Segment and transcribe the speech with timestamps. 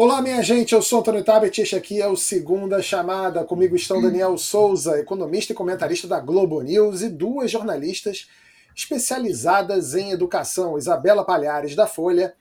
[0.00, 3.44] Olá, minha gente, eu sou Antônio Tabet, este aqui é o Segunda Chamada.
[3.44, 8.28] Comigo estão Daniel Souza, economista e comentarista da Globo News, e duas jornalistas
[8.76, 12.32] especializadas em educação, Isabela Palhares, da Folha,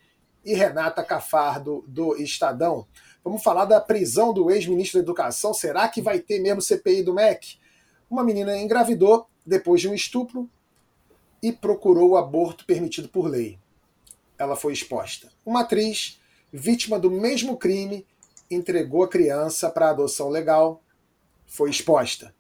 [0.45, 2.85] e Renata Cafardo, do Estadão.
[3.23, 5.51] Vamos falar da prisão do ex-ministro da Educação.
[5.51, 7.57] Será que vai ter mesmo CPI do MEC?
[8.07, 10.47] Uma menina engravidou depois de um estupro
[11.41, 13.57] e procurou o aborto permitido por lei.
[14.37, 15.31] Ela foi exposta.
[15.43, 16.19] Uma atriz
[16.51, 18.05] vítima do mesmo crime,
[18.49, 20.81] entregou a criança para adoção legal,
[21.45, 22.33] foi exposta.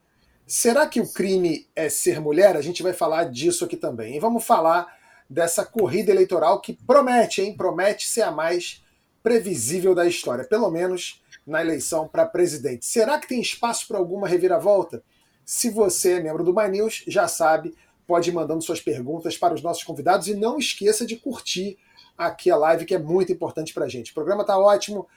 [0.45, 2.55] Será que o crime é ser mulher?
[2.55, 4.15] A gente vai falar disso aqui também.
[4.15, 4.87] E vamos falar
[5.29, 7.55] dessa corrida eleitoral que promete, hein?
[7.55, 8.81] Promete ser a mais
[9.21, 12.85] previsível da história, pelo menos na eleição para presidente.
[12.85, 15.03] Será que tem espaço para alguma reviravolta?
[15.45, 19.53] Se você é membro do My News, já sabe, pode ir mandando suas perguntas para
[19.53, 21.77] os nossos convidados e não esqueça de curtir
[22.17, 24.11] aqui a live, que é muito importante pra gente.
[24.11, 25.07] O programa tá ótimo,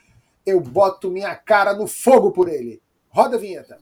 [0.45, 2.81] eu boto minha cara no fogo por ele.
[3.09, 3.79] Roda a vinheta.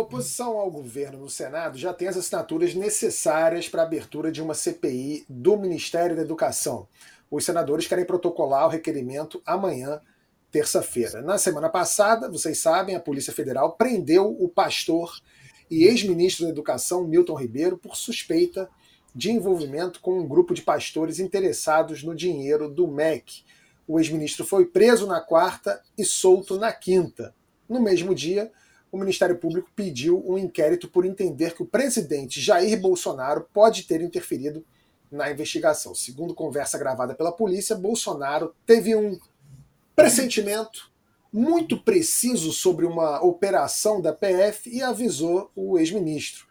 [0.00, 4.54] Oposição ao governo no Senado já tem as assinaturas necessárias para a abertura de uma
[4.54, 6.88] CPI do Ministério da Educação.
[7.30, 10.00] Os senadores querem protocolar o requerimento amanhã,
[10.50, 11.22] terça-feira.
[11.22, 15.20] Na semana passada, vocês sabem, a Polícia Federal prendeu o pastor
[15.70, 18.68] e ex-ministro da Educação, Milton Ribeiro, por suspeita
[19.14, 23.42] de envolvimento com um grupo de pastores interessados no dinheiro do MEC.
[23.86, 27.34] O ex-ministro foi preso na quarta e solto na quinta.
[27.68, 28.50] No mesmo dia,
[28.92, 34.00] o Ministério Público pediu um inquérito por entender que o presidente Jair Bolsonaro pode ter
[34.00, 34.64] interferido
[35.10, 35.94] na investigação.
[35.94, 39.18] Segundo conversa gravada pela polícia, Bolsonaro teve um
[39.94, 40.90] pressentimento
[41.32, 46.46] muito preciso sobre uma operação da PF e avisou o ex-ministro.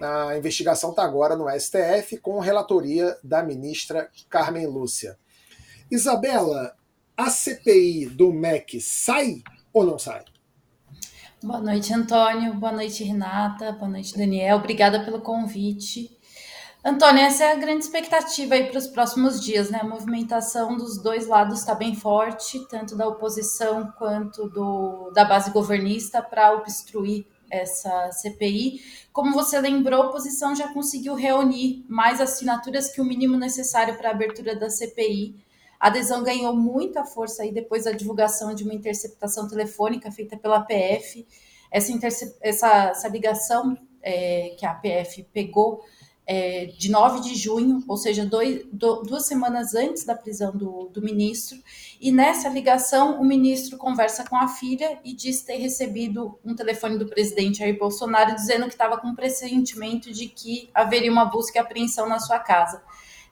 [0.00, 5.18] A investigação está agora no STF com relatoria da ministra Carmen Lúcia.
[5.90, 6.76] Isabela,
[7.16, 10.24] a CPI do MEC sai ou não sai?
[11.40, 12.52] Boa noite, Antônio.
[12.54, 13.70] Boa noite, Renata.
[13.70, 14.56] Boa noite, Daniel.
[14.56, 16.10] Obrigada pelo convite.
[16.84, 19.78] Antônio, essa é a grande expectativa aí para os próximos dias, né?
[19.80, 25.52] A movimentação dos dois lados está bem forte, tanto da oposição quanto do, da base
[25.52, 28.80] governista, para obstruir essa CPI.
[29.12, 34.08] Como você lembrou, a oposição já conseguiu reunir mais assinaturas que o mínimo necessário para
[34.08, 35.36] a abertura da CPI.
[35.78, 40.60] A adesão ganhou muita força aí depois da divulgação de uma interceptação telefônica feita pela
[40.60, 41.26] PF.
[41.70, 41.92] Essa,
[42.40, 45.82] essa, essa ligação é, que a PF pegou
[46.30, 50.90] é, de 9 de junho, ou seja, dois, do, duas semanas antes da prisão do,
[50.92, 51.56] do, ministro.
[51.98, 56.98] E nessa ligação, o ministro conversa com a filha e diz ter recebido um telefone
[56.98, 61.62] do presidente Jair Bolsonaro dizendo que estava com pressentimento de que haveria uma busca e
[61.62, 62.82] apreensão na sua casa.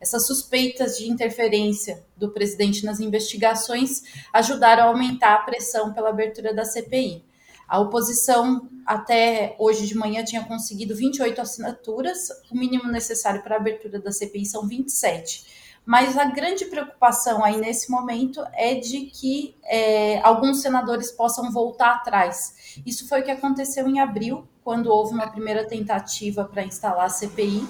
[0.01, 4.03] Essas suspeitas de interferência do presidente nas investigações
[4.33, 7.25] ajudaram a aumentar a pressão pela abertura da CPI.
[7.69, 13.59] A oposição, até hoje de manhã, tinha conseguido 28 assinaturas, o mínimo necessário para a
[13.59, 15.67] abertura da CPI são 27.
[15.85, 21.95] Mas a grande preocupação aí nesse momento é de que é, alguns senadores possam voltar
[21.95, 22.81] atrás.
[22.85, 27.09] Isso foi o que aconteceu em abril, quando houve uma primeira tentativa para instalar a
[27.09, 27.65] CPI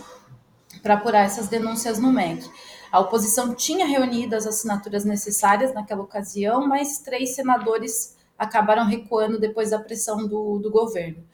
[0.86, 2.48] para apurar essas denúncias no MEC.
[2.92, 9.70] A oposição tinha reunido as assinaturas necessárias naquela ocasião, mas três senadores acabaram recuando depois
[9.70, 11.24] da pressão do, do governo.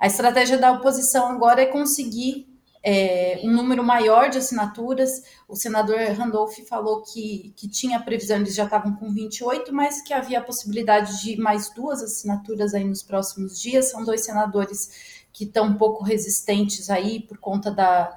[0.00, 2.48] A estratégia da oposição agora é conseguir
[2.82, 5.22] é, um número maior de assinaturas.
[5.46, 10.14] O senador Randolph falou que, que tinha previsão, eles já estavam com 28, mas que
[10.14, 13.90] havia a possibilidade de mais duas assinaturas aí nos próximos dias.
[13.90, 18.16] São dois senadores que estão um pouco resistentes aí por conta da,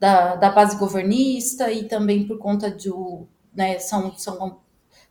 [0.00, 4.60] da, da base governista e também por conta do, né, são, são,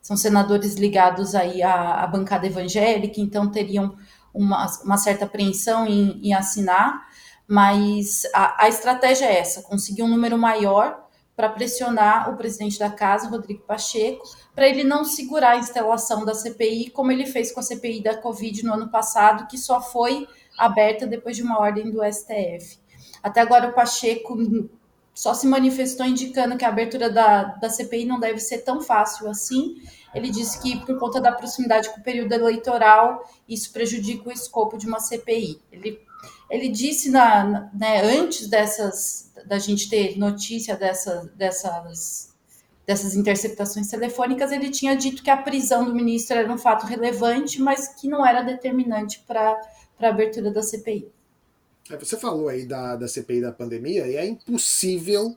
[0.02, 3.96] são senadores ligados aí à, à bancada evangélica, então teriam
[4.34, 7.08] uma, uma certa apreensão em, em assinar,
[7.48, 12.90] mas a, a estratégia é essa, conseguir um número maior para pressionar o presidente da
[12.90, 17.62] casa, Rodrigo Pacheco, para ele não segurar a instalação da CPI, como ele fez com
[17.62, 20.28] a CPI da Covid no ano passado, que só foi
[20.58, 22.78] aberta depois de uma ordem do STF.
[23.24, 24.38] Até agora o Pacheco
[25.20, 29.28] só se manifestou indicando que a abertura da, da CPI não deve ser tão fácil
[29.30, 29.76] assim.
[30.16, 34.78] Ele disse que, por conta da proximidade com o período eleitoral, isso prejudica o escopo
[34.78, 35.60] de uma CPI.
[35.74, 36.00] Ele,
[36.50, 42.30] ele disse na, né, antes dessas da gente ter notícia dessa, dessas
[42.88, 47.62] dessas interceptações telefônicas, ele tinha dito que a prisão do ministro era um fato relevante,
[47.62, 49.60] mas que não era determinante para
[50.00, 51.12] a abertura da CPI.
[51.90, 55.36] É, você falou aí da, da CPI da pandemia e é impossível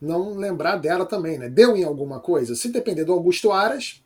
[0.00, 1.48] não lembrar dela também, né?
[1.48, 2.54] Deu em alguma coisa?
[2.54, 4.02] Se depender do Augusto Aras,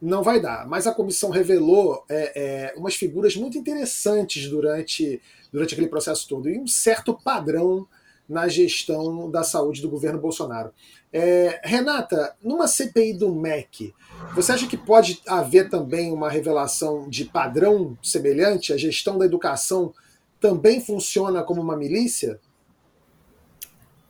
[0.00, 0.66] não vai dar.
[0.66, 5.20] Mas a comissão revelou é, é, umas figuras muito interessantes durante,
[5.52, 7.86] durante aquele processo todo e um certo padrão
[8.28, 10.72] na gestão da saúde do governo Bolsonaro.
[11.12, 13.94] É, Renata, numa CPI do MEC,
[14.34, 18.72] você acha que pode haver também uma revelação de padrão semelhante?
[18.72, 19.94] A gestão da educação
[20.40, 22.40] também funciona como uma milícia?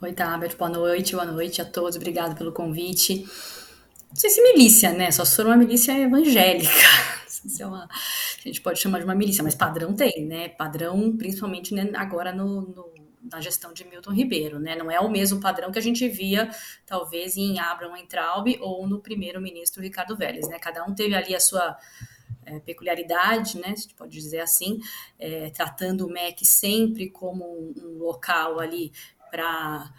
[0.01, 3.27] Oi, Tabet, boa noite, boa noite a todos, obrigado pelo convite.
[4.09, 5.11] Não sei se milícia, né?
[5.11, 6.71] Só se for uma milícia evangélica.
[7.47, 10.49] Se é uma, a gente pode chamar de uma milícia, mas padrão tem, né?
[10.49, 12.97] Padrão, principalmente né, agora no, no
[13.31, 14.77] na gestão de Milton Ribeiro, né?
[14.77, 16.51] Não é o mesmo padrão que a gente via,
[16.85, 20.59] talvez, em Abraham Entraub ou no primeiro-ministro Ricardo Vélez, né?
[20.59, 21.77] Cada um teve ali a sua
[22.45, 23.75] é, peculiaridade, né?
[23.77, 24.81] Se pode dizer assim,
[25.19, 28.93] é, tratando o MEC sempre como um, um local ali
[29.31, 29.93] para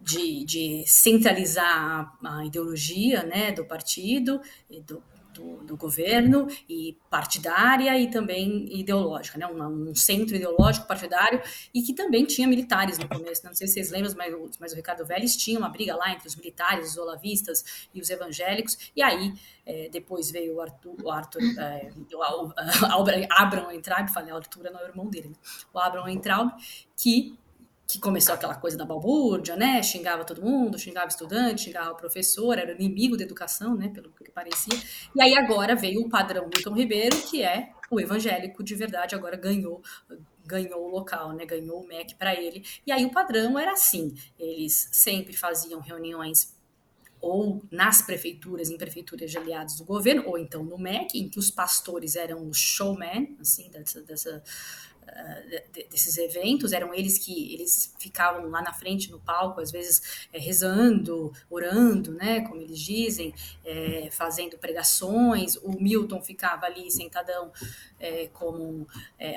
[0.00, 4.40] de, de, centralizar a, a, ideologia né, do partido,
[4.86, 5.02] do,
[5.36, 9.46] do, do, governo e partidária e também ideológica, né?
[9.46, 11.40] Um, um, centro ideológico partidário
[11.72, 13.44] e que também tinha militares no começo.
[13.44, 16.26] Não sei se vocês lembram, mas, mas o Ricardo Vélez tinha uma briga lá entre
[16.26, 18.90] os militares, os olavistas e os evangélicos.
[18.96, 19.34] E aí
[19.64, 22.52] é, depois veio o Arthur, o Arthur é, o, o, o
[23.30, 25.34] Abraham Entraub, falei, Arthur não é o irmão dele, né?
[25.72, 26.52] o Abraham Entraub,
[26.96, 27.38] que
[27.86, 29.82] que começou aquela coisa da balbúrdia, né?
[29.82, 33.88] Xingava todo mundo, xingava estudante, xingava o professor, era inimigo da educação, né?
[33.88, 34.78] Pelo que parecia.
[35.14, 39.36] E aí agora veio o padrão Milton Ribeiro, que é o evangélico de verdade, agora
[39.36, 39.80] ganhou
[40.44, 41.44] ganhou o local, né?
[41.44, 42.64] Ganhou o MEC para ele.
[42.86, 46.56] E aí o padrão era assim: eles sempre faziam reuniões
[47.20, 51.38] ou nas prefeituras, em prefeituras de aliados do governo, ou então no MEC, em que
[51.38, 54.42] os pastores eram os showmen, assim, dessa, dessa
[55.90, 60.38] desses eventos, eram eles que eles ficavam lá na frente no palco, às vezes é,
[60.38, 65.56] rezando, orando, né, como eles dizem, é, fazendo pregações.
[65.56, 67.52] O Milton ficava ali sentadão
[67.98, 68.86] é, como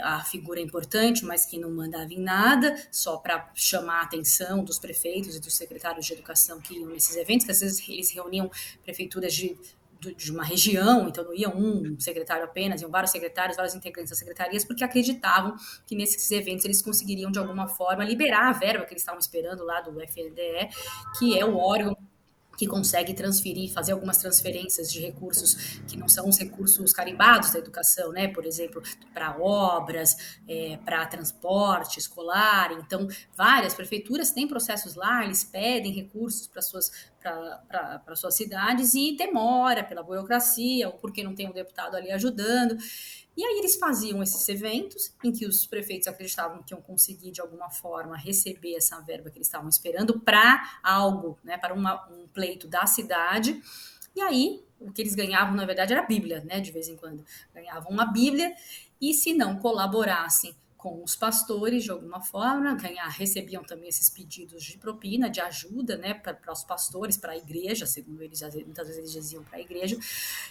[0.04, 4.80] a figura importante, mas que não mandava em nada, só para chamar a atenção dos
[4.80, 8.50] prefeitos e dos secretários de educação que iam nesses eventos, que às vezes eles reuniam
[8.84, 9.58] prefeituras de
[10.00, 14.20] de uma região, então não ia um secretário apenas, iam vários secretários, vários integrantes das
[14.20, 15.56] secretarias, porque acreditavam
[15.86, 19.64] que nesses eventos eles conseguiriam, de alguma forma, liberar a verba que eles estavam esperando
[19.64, 20.70] lá do FNDE,
[21.18, 21.96] que é o órgão
[22.60, 27.60] que consegue transferir, fazer algumas transferências de recursos que não são os recursos carimbados da
[27.60, 28.28] educação, né?
[28.28, 28.84] Por exemplo,
[29.14, 32.74] para obras, é, para transporte escolar.
[32.74, 36.92] Então, várias prefeituras têm processos lá, eles pedem recursos para suas
[37.22, 42.78] para suas cidades e demora pela burocracia, ou porque não tem um deputado ali ajudando.
[43.40, 47.40] E aí eles faziam esses eventos em que os prefeitos acreditavam que iam conseguir de
[47.40, 52.68] alguma forma receber essa verba que eles estavam esperando para algo, né, para um pleito
[52.68, 53.58] da cidade.
[54.14, 56.98] E aí o que eles ganhavam na verdade era a Bíblia, né, de vez em
[56.98, 57.24] quando
[57.56, 58.54] ganhavam uma Bíblia
[59.00, 64.66] e se não colaborassem com os pastores de alguma forma, ganhar, recebiam também esses pedidos
[64.66, 68.98] de propina, de ajuda, né, para os pastores, para a igreja, segundo eles, muitas vezes
[68.98, 69.98] eles diziam para a igreja,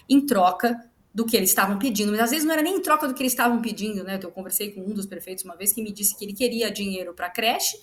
[0.08, 3.08] em troca do que eles estavam pedindo, mas às vezes não era nem em troca
[3.08, 4.20] do que eles estavam pedindo, né?
[4.22, 7.12] Eu conversei com um dos prefeitos uma vez que me disse que ele queria dinheiro
[7.12, 7.76] para creche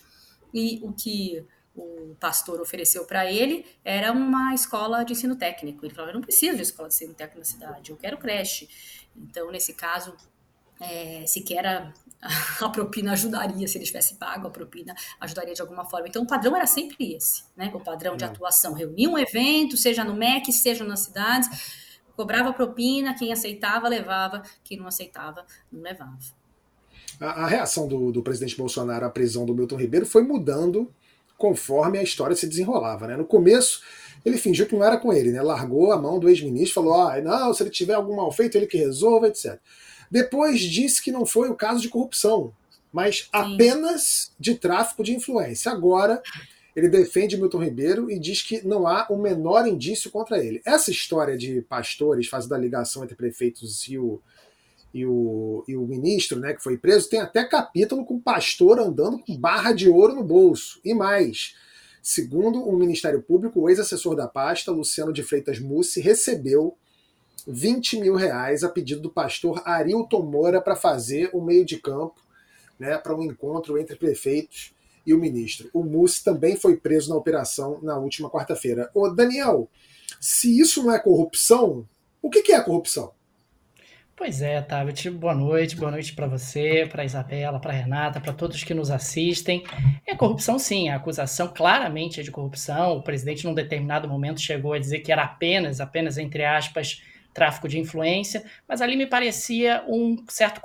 [0.53, 5.85] e o que o pastor ofereceu para ele era uma escola de ensino técnico.
[5.85, 8.69] Ele falou: Eu não preciso de escola de ensino técnico na cidade, eu quero creche.
[9.13, 10.15] Então, nesse caso,
[10.79, 11.93] é, sequer a,
[12.63, 16.07] a, propina ajudaria, se ele tivesse pago a propina, ajudaria de alguma forma.
[16.07, 17.69] Então, o padrão era sempre esse, né?
[17.73, 18.31] O padrão de uhum.
[18.31, 18.73] atuação.
[18.73, 21.83] Reunir um evento, seja no MEC, seja nas cidades
[22.15, 26.17] cobrava propina, quem aceitava levava, quem não aceitava não levava.
[27.19, 30.91] A, a reação do, do, presidente Bolsonaro à prisão do Milton Ribeiro foi mudando
[31.37, 33.07] conforme a história se desenrolava.
[33.07, 33.17] Né?
[33.17, 33.81] No começo,
[34.25, 35.41] ele fingiu que não era com ele, né?
[35.41, 38.67] largou a mão do ex-ministro, falou: ah, não, se ele tiver algum mal feito, ele
[38.67, 39.59] que resolva, etc.
[40.09, 42.53] Depois disse que não foi o caso de corrupção,
[42.91, 43.27] mas Sim.
[43.31, 45.71] apenas de tráfico de influência.
[45.71, 46.21] Agora
[46.75, 50.61] ele defende Milton Ribeiro e diz que não há o menor indício contra ele.
[50.65, 54.21] Essa história de pastores fazendo a ligação entre prefeitos e o,
[54.93, 59.17] e o, e o ministro, né, que foi preso, tem até capítulo com pastor andando
[59.19, 60.81] com barra de ouro no bolso.
[60.83, 61.55] E mais,
[62.01, 66.77] segundo o Ministério Público, o ex-assessor da pasta, Luciano de Freitas Mussi, recebeu
[67.47, 72.19] 20 mil reais a pedido do pastor Arilton Moura para fazer o meio de campo
[72.77, 74.74] né, para um encontro entre prefeitos
[75.05, 75.69] e o ministro.
[75.73, 78.89] O Mussi também foi preso na operação na última quarta-feira.
[78.93, 79.69] Ô, Daniel,
[80.19, 81.87] se isso não é corrupção,
[82.21, 83.11] o que, que é corrupção?
[84.17, 88.63] Pois é, Tabet, boa noite, boa noite para você, para Isabela, para Renata, para todos
[88.63, 89.61] que nos assistem.
[90.07, 92.97] É corrupção sim, a acusação claramente é de corrupção.
[92.97, 97.03] O presidente, num determinado momento, chegou a dizer que era apenas, apenas entre aspas,
[97.35, 100.61] tráfico de influência, mas ali me parecia um certo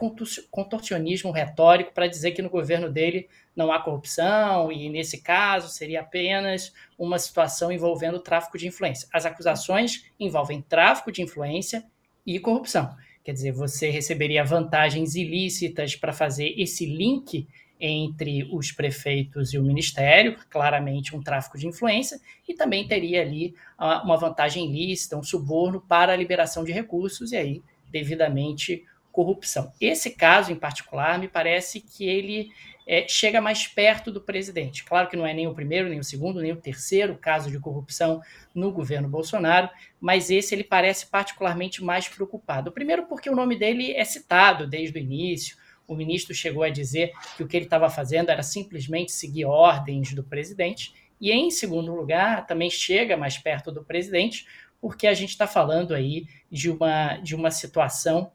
[0.50, 6.00] contorcionismo retórico para dizer que no governo dele não há corrupção e, nesse caso, seria
[6.00, 9.08] apenas uma situação envolvendo tráfico de influência.
[9.12, 11.84] As acusações envolvem tráfico de influência
[12.24, 12.96] e corrupção.
[13.24, 17.48] Quer dizer, você receberia vantagens ilícitas para fazer esse link
[17.80, 23.54] entre os prefeitos e o ministério, claramente um tráfico de influência, e também teria ali
[23.78, 29.72] uh, uma vantagem ilícita, um suborno para a liberação de recursos, e aí, devidamente, corrupção.
[29.80, 32.50] Esse caso em particular, me parece que ele
[32.87, 34.84] é, chega mais perto do presidente.
[34.84, 37.58] Claro que não é nem o primeiro, nem o segundo, nem o terceiro caso de
[37.58, 38.20] corrupção
[38.54, 39.68] no governo Bolsonaro,
[40.00, 42.72] mas esse ele parece particularmente mais preocupado.
[42.72, 45.56] Primeiro, porque o nome dele é citado desde o início.
[45.90, 50.14] O ministro chegou a dizer que o que ele estava fazendo era simplesmente seguir ordens
[50.14, 50.94] do presidente.
[51.20, 54.47] E, em segundo lugar, também chega mais perto do presidente,
[54.80, 58.30] porque a gente está falando aí de uma, de uma situação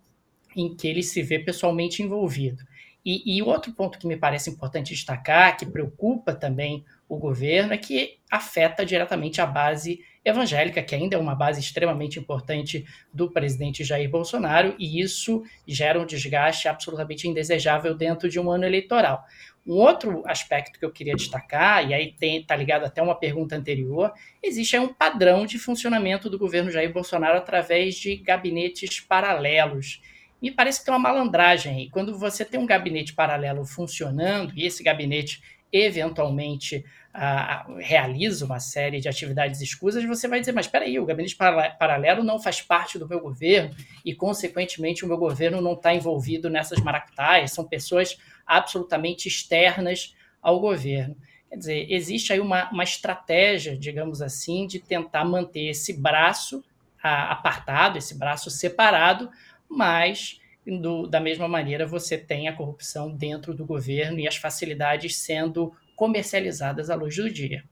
[0.53, 2.61] em que ele se vê pessoalmente envolvido.
[3.05, 7.77] E, e, outro ponto que me parece importante destacar, que preocupa também o governo, é
[7.77, 13.83] que afeta diretamente a base evangélica, que ainda é uma base extremamente importante do presidente
[13.83, 19.23] Jair Bolsonaro, e isso gera um desgaste absolutamente indesejável dentro de um ano eleitoral.
[19.65, 24.11] Um outro aspecto que eu queria destacar, e aí está ligado até uma pergunta anterior,
[24.41, 30.01] existe um padrão de funcionamento do governo Jair Bolsonaro através de gabinetes paralelos
[30.41, 31.89] me parece que tem uma malandragem aí.
[31.89, 35.41] Quando você tem um gabinete paralelo funcionando e esse gabinete
[35.75, 36.85] eventualmente
[37.79, 42.23] realiza uma série de atividades escusas, você vai dizer, mas espera aí, o gabinete paralelo
[42.23, 46.79] não faz parte do meu governo e, consequentemente, o meu governo não está envolvido nessas
[46.81, 51.15] maracutaias, são pessoas absolutamente externas ao governo.
[51.49, 56.61] Quer dizer, existe aí uma, uma estratégia, digamos assim, de tentar manter esse braço
[57.01, 59.29] apartado, esse braço separado,
[59.69, 65.17] mas do, da mesma maneira você tem a corrupção dentro do governo e as facilidades
[65.17, 67.63] sendo comercializadas à luz do dia.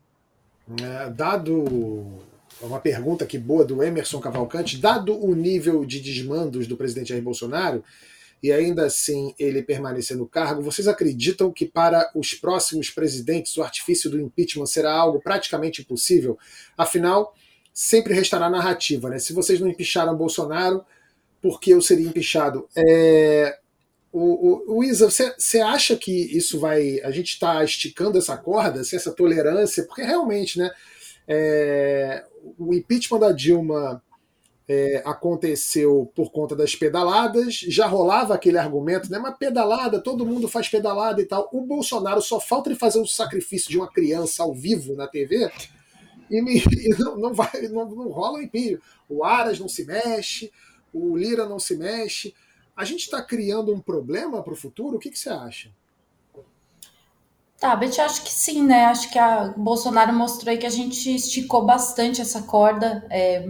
[0.82, 2.24] É, dado
[2.62, 7.22] uma pergunta que boa do Emerson Cavalcante, dado o nível de desmandos do presidente Jair
[7.22, 7.84] Bolsonaro
[8.42, 13.64] e ainda assim ele permanecer no cargo, vocês acreditam que para os próximos presidentes o
[13.64, 16.38] artifício do impeachment será algo praticamente impossível?
[16.78, 17.34] Afinal,
[17.74, 19.18] sempre restará narrativa, né?
[19.18, 20.86] Se vocês não empicharam Bolsonaro,
[21.44, 22.70] porque eu seria empichado.
[22.74, 23.60] É,
[24.14, 27.02] o, o, o Isa, você acha que isso vai.
[27.02, 30.72] A gente está esticando essa corda, assim, essa tolerância, porque realmente, né?
[31.28, 32.24] É,
[32.58, 34.02] o impeachment da Dilma
[34.68, 39.20] é, aconteceu por conta das pedaladas, já rolava aquele argumento, né?
[39.20, 41.50] Mas pedalada, todo mundo faz pedalada e tal.
[41.52, 45.52] O Bolsonaro só falta ele fazer o sacrifício de uma criança ao vivo na TV
[46.32, 48.80] e, me, e não, não, vai, não, não rola o impeachment.
[49.10, 50.50] O Aras não se mexe,
[50.94, 52.34] o Lira não se mexe.
[52.76, 54.98] A gente está criando um problema para o futuro?
[54.98, 55.70] O que, que você acha?
[57.60, 58.86] Tá, Beth, acho que sim, né?
[58.86, 63.06] Acho que a Bolsonaro mostrou aí que a gente esticou bastante essa corda.
[63.10, 63.48] É,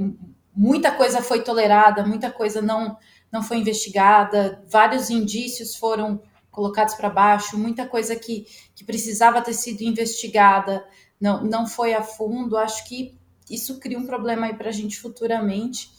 [0.55, 2.95] muita coisa foi tolerada, muita coisa não,
[3.31, 6.21] não foi investigada, vários indícios foram
[6.51, 8.45] colocados para baixo, muita coisa que,
[8.75, 10.85] que precisava ter sido investigada
[11.19, 12.55] não, não foi a fundo.
[12.55, 13.17] Acho que
[13.49, 15.89] isso cria um problema aí para a gente futuramente.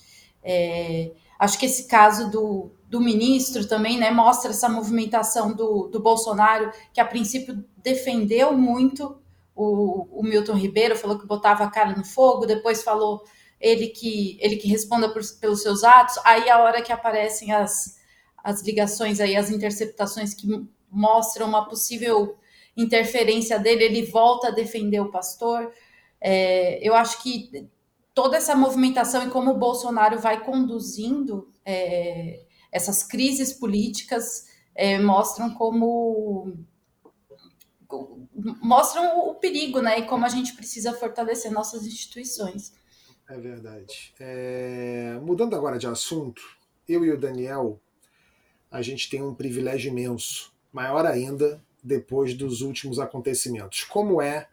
[0.42, 1.10] É,
[1.44, 6.72] Acho que esse caso do, do ministro também né, mostra essa movimentação do, do Bolsonaro,
[6.90, 9.20] que a princípio defendeu muito
[9.54, 13.22] o, o Milton Ribeiro, falou que botava a cara no fogo, depois falou
[13.60, 16.18] ele que ele que responda por, pelos seus atos.
[16.24, 17.98] Aí a hora que aparecem as,
[18.42, 20.48] as ligações aí, as interceptações que
[20.90, 22.38] mostram uma possível
[22.74, 25.70] interferência dele, ele volta a defender o pastor.
[26.18, 27.68] É, eu acho que
[28.14, 35.52] toda essa movimentação e como o Bolsonaro vai conduzindo é, essas crises políticas é, mostram
[35.54, 36.64] como
[38.60, 40.00] mostram o perigo, né?
[40.00, 42.72] E como a gente precisa fortalecer nossas instituições.
[43.28, 44.12] É verdade.
[44.18, 45.18] É...
[45.22, 46.42] Mudando agora de assunto,
[46.88, 47.80] eu e o Daniel,
[48.70, 53.84] a gente tem um privilégio imenso, maior ainda depois dos últimos acontecimentos.
[53.84, 54.48] Como é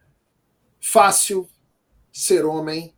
[0.80, 1.50] fácil
[2.12, 2.94] ser homem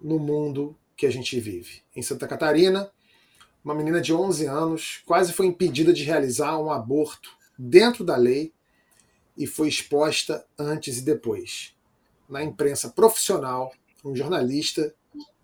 [0.00, 1.82] no mundo que a gente vive.
[1.94, 2.90] Em Santa Catarina,
[3.64, 8.52] uma menina de 11 anos quase foi impedida de realizar um aborto dentro da lei
[9.36, 11.74] e foi exposta antes e depois.
[12.28, 13.72] Na imprensa profissional,
[14.04, 14.94] um jornalista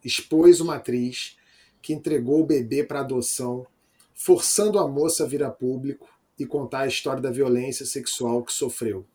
[0.04, 1.36] expôs uma atriz
[1.80, 3.66] que entregou o bebê para adoção,
[4.14, 6.08] forçando a moça a vir a público
[6.38, 9.06] e contar a história da violência sexual que sofreu.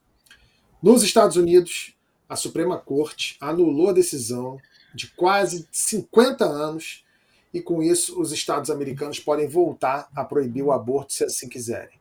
[0.82, 1.96] Nos Estados Unidos,
[2.28, 4.60] a Suprema Corte anulou a decisão
[4.94, 7.06] de quase 50 anos
[7.54, 12.00] e, com isso, os estados americanos podem voltar a proibir o aborto se assim quiserem.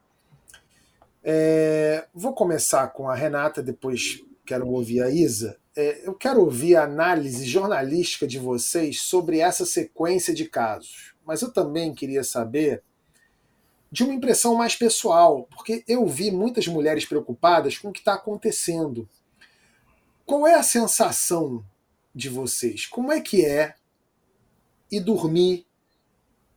[1.25, 5.59] É, vou começar com a Renata, depois quero ouvir a Isa.
[5.76, 11.42] É, eu quero ouvir a análise jornalística de vocês sobre essa sequência de casos, mas
[11.42, 12.83] eu também queria saber
[13.90, 18.14] de uma impressão mais pessoal, porque eu vi muitas mulheres preocupadas com o que está
[18.14, 19.09] acontecendo.
[20.26, 21.64] Qual é a sensação
[22.18, 22.84] de vocês?
[22.84, 23.75] Como é que é
[24.90, 25.66] ir dormir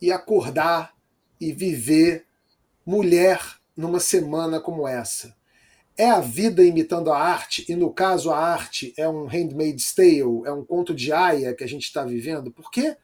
[0.02, 0.94] e acordar
[1.40, 2.26] e viver
[2.86, 3.40] mulher
[3.78, 5.36] numa semana como essa?
[5.96, 10.42] É a vida imitando a arte, e no caso a arte é um Handmaid's Tale,
[10.46, 12.98] é um conto de Aya que a gente está vivendo, porque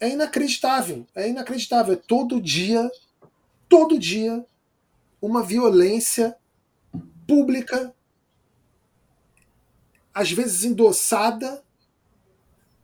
[0.00, 1.94] é inacreditável, é inacreditável.
[1.94, 2.90] É todo dia
[3.68, 4.44] todo dia
[5.20, 6.36] uma violência
[7.26, 7.94] pública,
[10.14, 11.62] às vezes endossada,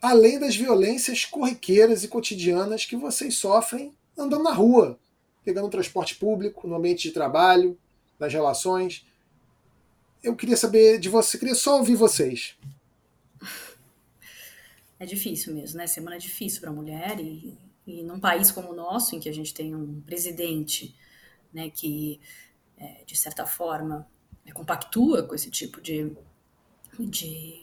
[0.01, 4.99] além das violências corriqueiras e cotidianas que vocês sofrem andando na rua,
[5.45, 7.79] pegando transporte público, no ambiente de trabalho,
[8.19, 9.07] nas relações.
[10.23, 12.57] Eu queria saber de você, queria só ouvir vocês.
[14.99, 15.87] É difícil mesmo, né?
[15.87, 17.57] Semana é difícil para a mulher e
[17.89, 20.95] e num país como o nosso, em que a gente tem um presidente
[21.51, 22.21] né, que,
[22.77, 24.07] é, de certa forma,
[24.45, 26.15] é, compactua com esse tipo de,
[27.07, 27.63] de,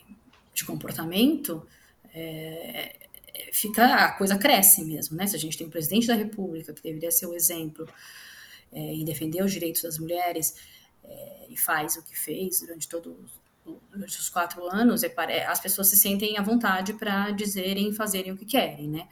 [0.53, 1.65] de comportamento,
[2.13, 2.95] é,
[3.33, 5.27] é, fica a coisa cresce mesmo, né?
[5.27, 7.87] Se a gente tem um presidente da República que deveria ser o exemplo
[8.71, 10.55] é, em defender os direitos das mulheres
[11.03, 13.17] é, e faz o que fez durante todo
[13.91, 18.31] durante os quatro anos, é, as pessoas se sentem à vontade para dizerem e fazerem
[18.31, 19.07] o que querem, né?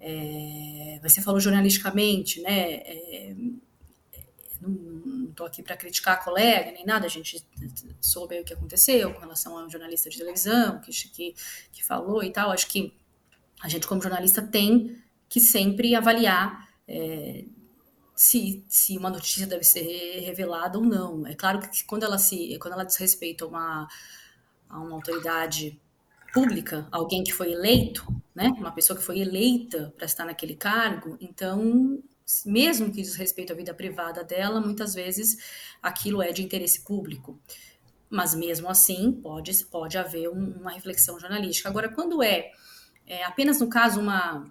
[0.00, 2.82] É, você falou jornalisticamente, né?
[4.60, 7.44] Não estou aqui para criticar a colega nem nada, a gente
[8.00, 11.34] soube o que aconteceu com relação a um jornalista de televisão que, que,
[11.72, 12.50] que falou e tal.
[12.50, 12.94] Acho que
[13.62, 17.44] a gente, como jornalista, tem que sempre avaliar é,
[18.14, 21.26] se, se uma notícia deve ser revelada ou não.
[21.26, 23.88] É claro que quando ela se quando ela diz respeito a uma,
[24.68, 25.78] a uma autoridade
[26.32, 31.16] pública, alguém que foi eleito, né, uma pessoa que foi eleita para estar naquele cargo,
[31.20, 32.02] então,
[32.44, 35.36] mesmo que diz respeito à vida privada dela, muitas vezes
[35.82, 37.38] aquilo é de interesse público.
[38.08, 41.68] Mas mesmo assim, pode, pode haver um, uma reflexão jornalística.
[41.68, 42.50] Agora, quando é,
[43.06, 44.44] é apenas no caso uma,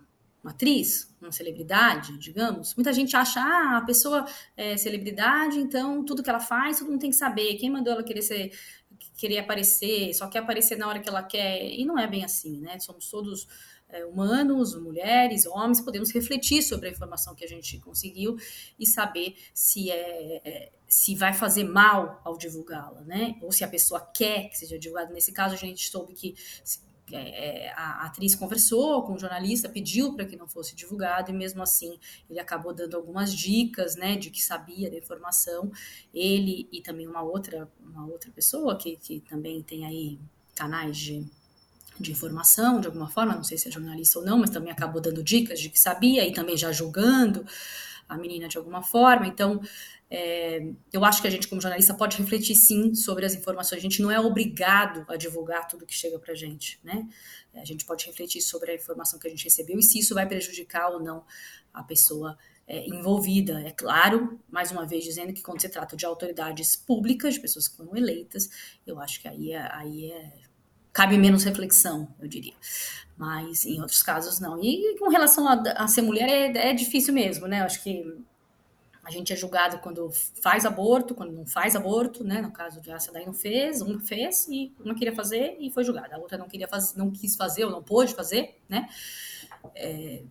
[0.43, 6.21] uma atriz, uma celebridade, digamos, muita gente acha, ah, a pessoa é celebridade, então tudo
[6.21, 7.55] que ela faz, todo mundo tem que saber.
[7.55, 8.51] Quem mandou ela querer ser
[9.17, 11.63] querer aparecer, só quer aparecer na hora que ela quer.
[11.63, 12.79] E não é bem assim, né?
[12.79, 13.47] Somos todos
[13.89, 18.38] é, humanos, mulheres, homens, podemos refletir sobre a informação que a gente conseguiu
[18.80, 23.36] e saber se é, é se vai fazer mal ao divulgá-la, né?
[23.41, 25.12] Ou se a pessoa quer que seja divulgada.
[25.12, 26.36] Nesse caso, a gente soube que
[27.12, 31.62] é, a atriz conversou com o jornalista, pediu para que não fosse divulgado, e mesmo
[31.62, 35.71] assim ele acabou dando algumas dicas, né, de que sabia da informação,
[36.13, 40.19] ele e também uma outra, uma outra pessoa que, que também tem aí
[40.56, 41.26] canais de,
[41.99, 45.01] de informação, de alguma forma, não sei se é jornalista ou não, mas também acabou
[45.01, 47.45] dando dicas de que sabia e também já julgando
[48.08, 49.62] a menina de alguma forma, então
[50.10, 53.79] é, eu acho que a gente, como jornalista, pode refletir sim sobre as informações.
[53.79, 57.08] A gente não é obrigado a divulgar tudo que chega para a gente, né?
[57.55, 60.27] A gente pode refletir sobre a informação que a gente recebeu e se isso vai
[60.27, 61.25] prejudicar ou não
[61.73, 63.62] a pessoa é, envolvida.
[63.62, 67.67] É claro, mais uma vez dizendo que quando se trata de autoridades públicas, de pessoas
[67.67, 68.49] que foram eleitas,
[68.86, 70.44] eu acho que aí é, aí é
[70.95, 72.53] cabe menos reflexão, eu diria.
[73.17, 74.58] Mas em outros casos não.
[74.63, 77.60] E com relação a, a ser mulher é, é difícil mesmo, né?
[77.60, 78.17] Eu acho que
[79.03, 80.10] a gente é julgado quando
[80.41, 82.41] faz aborto, quando não faz aborto, né?
[82.41, 85.84] No caso de essa daí não fez, uma fez e uma queria fazer e foi
[85.84, 86.15] julgada.
[86.15, 88.88] A outra não queria fazer, não quis fazer ou não pôde fazer, né?
[89.75, 90.23] É,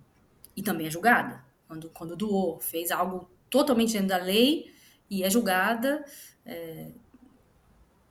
[0.57, 1.45] e também é julgada.
[1.69, 4.73] Quando, quando doou, fez algo totalmente dentro da lei
[5.11, 6.03] e é julgada
[6.47, 6.91] é,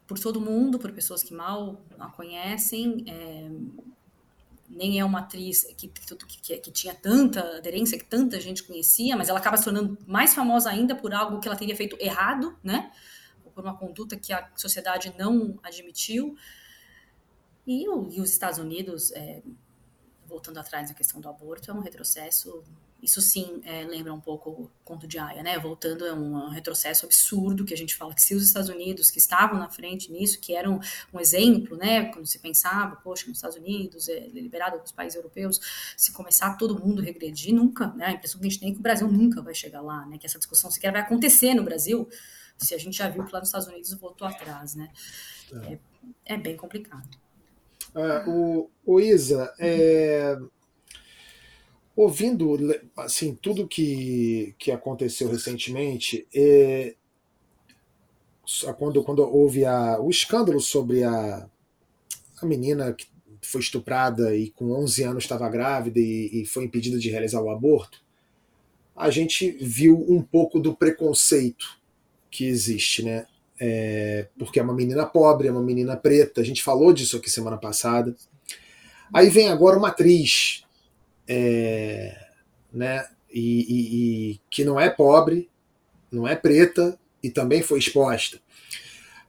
[0.08, 3.06] por todo mundo, por pessoas que mal a conhecem.
[3.08, 3.50] É,
[4.70, 9.30] nem é uma atriz que, que, que, tinha tanta aderência, que tanta gente conhecia, mas
[9.30, 12.92] ela acaba se tornando mais famosa ainda por algo que ela teria feito errado, né?
[13.54, 16.36] Por uma conduta que a sociedade não admitiu.
[17.68, 19.44] E, e os Estados Unidos, é,
[20.26, 22.64] voltando atrás na questão do aborto, é um retrocesso
[23.04, 25.60] Isso sim é, lembra um pouco o conto de Aya, né?
[25.60, 29.18] Voltando a um, retrocesso absurdo que a gente fala que se os Estados Unidos, que
[29.18, 30.80] estavam na frente nisso, que eram
[31.14, 32.06] um exemplo, né?
[32.06, 35.60] Quando se pensava, poxa, nos Estados Unidos, é liberado dos países europeus,
[35.98, 38.06] se começar todo mundo regredir, nunca, né?
[38.06, 40.18] A impressão que a gente tem é que o Brasil nunca vai chegar lá, né?
[40.18, 42.08] Que essa discussão sequer vai acontecer no Brasil,
[42.58, 44.90] se a gente já viu que lá nos Estados Unidos voltou atrás, né?
[45.68, 45.78] É,
[46.26, 47.10] é bem complicado.
[47.94, 50.38] Uh, o, o Isa, é,
[51.96, 52.58] ouvindo
[52.98, 56.96] assim tudo que, que aconteceu recentemente, é,
[58.78, 61.48] quando, quando houve a, o escândalo sobre a,
[62.42, 63.08] a menina que
[63.42, 67.50] foi estuprada e com 11 anos estava grávida e, e foi impedida de realizar o
[67.50, 68.02] aborto,
[68.96, 71.78] a gente viu um pouco do preconceito
[72.30, 73.26] que existe, né?
[73.60, 77.30] É, porque é uma menina pobre, é uma menina preta, a gente falou disso aqui
[77.30, 78.16] semana passada.
[79.14, 80.63] Aí vem agora uma atriz
[81.28, 82.18] é,
[82.72, 85.50] né, e, e, e, que não é pobre,
[86.12, 88.40] não é preta e também foi exposta.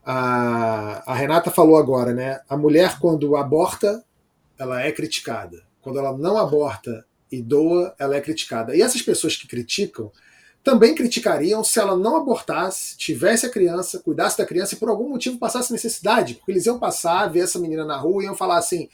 [0.05, 2.39] A, a Renata falou agora, né?
[2.47, 4.03] A mulher, quando aborta,
[4.57, 5.63] ela é criticada.
[5.81, 8.75] Quando ela não aborta e doa, ela é criticada.
[8.75, 10.11] E essas pessoas que criticam
[10.63, 15.09] também criticariam se ela não abortasse, tivesse a criança, cuidasse da criança e por algum
[15.09, 18.57] motivo passasse necessidade, porque eles iam passar, ver essa menina na rua e iam falar
[18.57, 18.89] assim: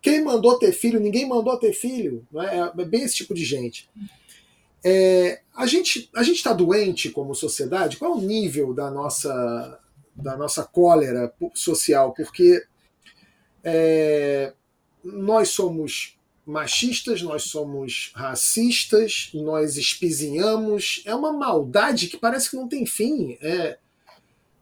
[0.00, 1.00] quem mandou ter filho?
[1.00, 2.26] Ninguém mandou ter filho.
[2.30, 2.72] Não é?
[2.78, 3.88] é bem esse tipo de gente.
[4.84, 7.96] É, a gente a gente está doente como sociedade.
[7.96, 9.80] Qual é o nível da nossa
[10.14, 12.12] da nossa cólera social?
[12.12, 12.64] Porque
[13.64, 14.52] é,
[15.02, 21.02] nós somos machistas, nós somos racistas, nós espizinhamos.
[21.04, 23.36] É uma maldade que parece que não tem fim.
[23.40, 23.78] É,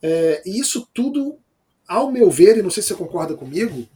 [0.03, 1.39] é, e isso tudo,
[1.87, 3.87] ao meu ver, e não sei se você concorda comigo,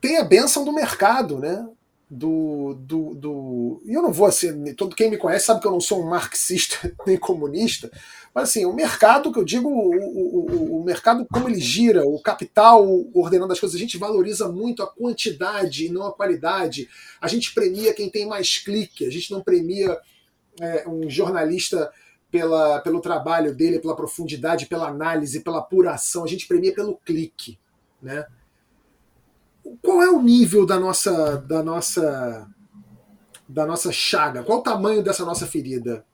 [0.00, 1.66] tem a benção do mercado, né?
[2.08, 3.82] Do, do, do.
[3.84, 6.08] E eu não vou assim, todo quem me conhece sabe que eu não sou um
[6.08, 7.90] marxista nem comunista,
[8.32, 12.20] mas assim, o mercado, que eu digo, o, o, o mercado como ele gira, o
[12.20, 16.88] capital ordenando as coisas, a gente valoriza muito a quantidade e não a qualidade.
[17.20, 19.98] A gente premia quem tem mais clique, a gente não premia
[20.60, 21.90] é, um jornalista
[22.30, 27.58] pela, pelo trabalho dele, pela profundidade, pela análise, pela apuração, a gente premia pelo clique.
[28.02, 28.26] Né?
[29.82, 32.48] Qual é o nível da nossa da nossa
[33.48, 34.42] da nossa chaga?
[34.42, 36.04] Qual o tamanho dessa nossa ferida?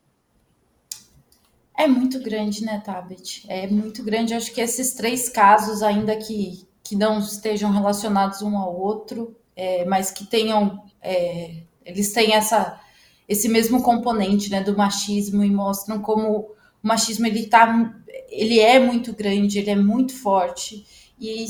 [1.76, 3.44] É muito grande, né, Tabet?
[3.48, 4.34] É muito grande.
[4.34, 9.84] acho que esses três casos, ainda que, que não estejam relacionados um ao outro, é,
[9.84, 10.84] mas que tenham.
[11.00, 12.80] É, eles têm essa,
[13.28, 17.92] esse mesmo componente né, do machismo e mostram como o machismo ele, tá,
[18.28, 20.86] ele é muito grande, ele é muito forte.
[21.18, 21.44] E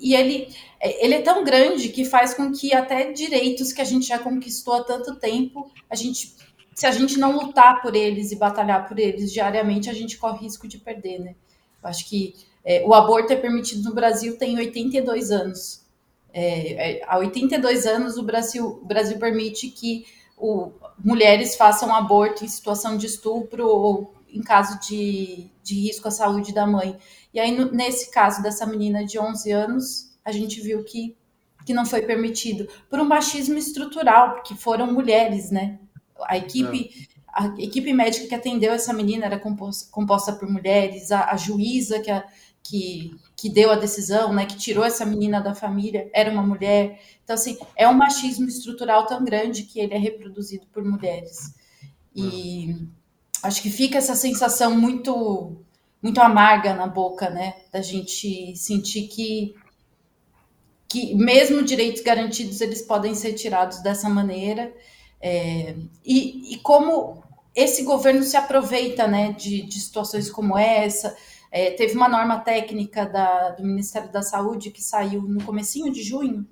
[0.00, 0.48] e ele,
[0.80, 4.74] ele é tão grande que faz com que até direitos que a gente já conquistou
[4.74, 6.34] há tanto tempo, a gente,
[6.74, 10.44] se a gente não lutar por eles e batalhar por eles diariamente, a gente corre
[10.44, 11.34] risco de perder, né?
[11.82, 12.34] Eu acho que
[12.64, 15.84] é, o aborto é permitido no Brasil tem 82 anos.
[16.32, 20.04] É, é, há 82 anos o Brasil, o Brasil permite que
[20.36, 26.10] o, mulheres façam aborto em situação de estupro ou em caso de, de risco à
[26.10, 26.96] saúde da mãe.
[27.32, 31.16] E aí, no, nesse caso dessa menina de 11 anos, a gente viu que,
[31.64, 35.78] que não foi permitido por um machismo estrutural, porque foram mulheres, né?
[36.22, 41.30] A equipe, a equipe médica que atendeu essa menina era composta, composta por mulheres, a,
[41.30, 42.26] a juíza que, a,
[42.62, 47.00] que, que deu a decisão, né, que tirou essa menina da família, era uma mulher.
[47.24, 51.54] Então, assim, é um machismo estrutural tão grande que ele é reproduzido por mulheres.
[52.14, 52.74] E
[53.42, 55.56] acho que fica essa sensação muito
[56.02, 57.56] muito amarga na boca, né?
[57.72, 59.54] Da gente sentir que
[60.88, 64.74] que mesmo direitos garantidos eles podem ser tirados dessa maneira
[65.20, 67.22] é, e, e, como
[67.54, 71.16] esse governo se aproveita né, de, de situações como essa
[71.52, 76.02] é, teve uma norma técnica da, do Ministério da Saúde que saiu no comecinho de
[76.02, 76.44] junho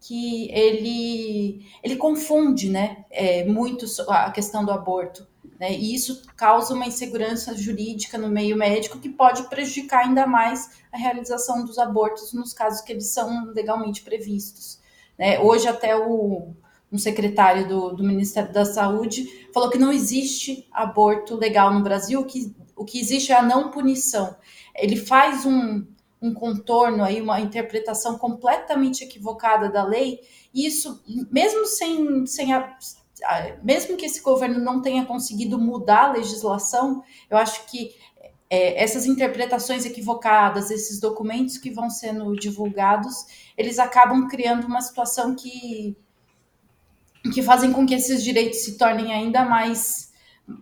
[0.00, 5.24] que ele ele confunde né, é, muito a questão do aborto
[5.58, 5.72] né?
[5.72, 10.96] E isso causa uma insegurança jurídica no meio médico que pode prejudicar ainda mais a
[10.96, 14.80] realização dos abortos nos casos que eles são legalmente previstos.
[15.18, 15.38] Né?
[15.40, 16.54] Hoje, até o
[16.90, 22.24] um secretário do, do, Ministério da Saúde falou que não existe aborto legal no Brasil,
[22.24, 24.36] que o que existe é a não punição.
[24.76, 25.84] Ele faz um,
[26.22, 30.20] um contorno aí, uma interpretação completamente equivocada da lei,
[30.52, 32.76] e isso, mesmo sem, sem a,
[33.62, 37.94] mesmo que esse governo não tenha conseguido mudar a legislação, eu acho que
[38.50, 45.34] é, essas interpretações equivocadas, esses documentos que vão sendo divulgados, eles acabam criando uma situação
[45.34, 45.96] que
[47.32, 50.12] que fazem com que esses direitos se tornem ainda mais,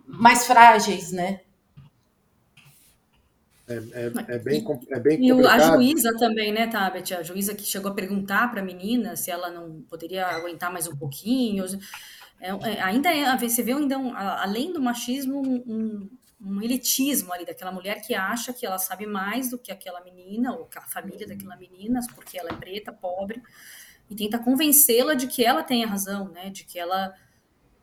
[0.06, 1.40] mais frágeis, né?
[3.68, 5.46] É, é, é, bem, é bem e complicado.
[5.46, 7.14] a juíza também, né, Tabet?
[7.14, 10.86] A juíza que chegou a perguntar para a menina se ela não poderia aguentar mais
[10.86, 11.64] um pouquinho.
[12.42, 17.46] É, é, ainda é, você vê ainda, um, além do machismo, um, um, elitismo ali
[17.46, 21.24] daquela mulher que acha que ela sabe mais do que aquela menina, ou a família
[21.24, 23.40] daquela menina, porque ela é preta, pobre,
[24.10, 26.50] e tenta convencê-la de que ela tem a razão, né?
[26.50, 27.14] De que ela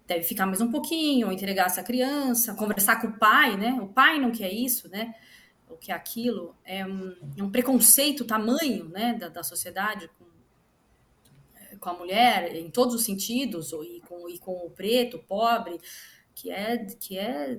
[0.05, 3.79] deve ficar mais um pouquinho, ou entregar essa criança, conversar com o pai, né?
[3.81, 5.15] O pai não quer isso, né?
[5.69, 10.25] O que é aquilo é um, é preconceito tamanho, né, da, da sociedade com,
[11.79, 15.79] com a mulher em todos os sentidos, e com, e com o preto, o pobre,
[16.35, 17.57] que é que é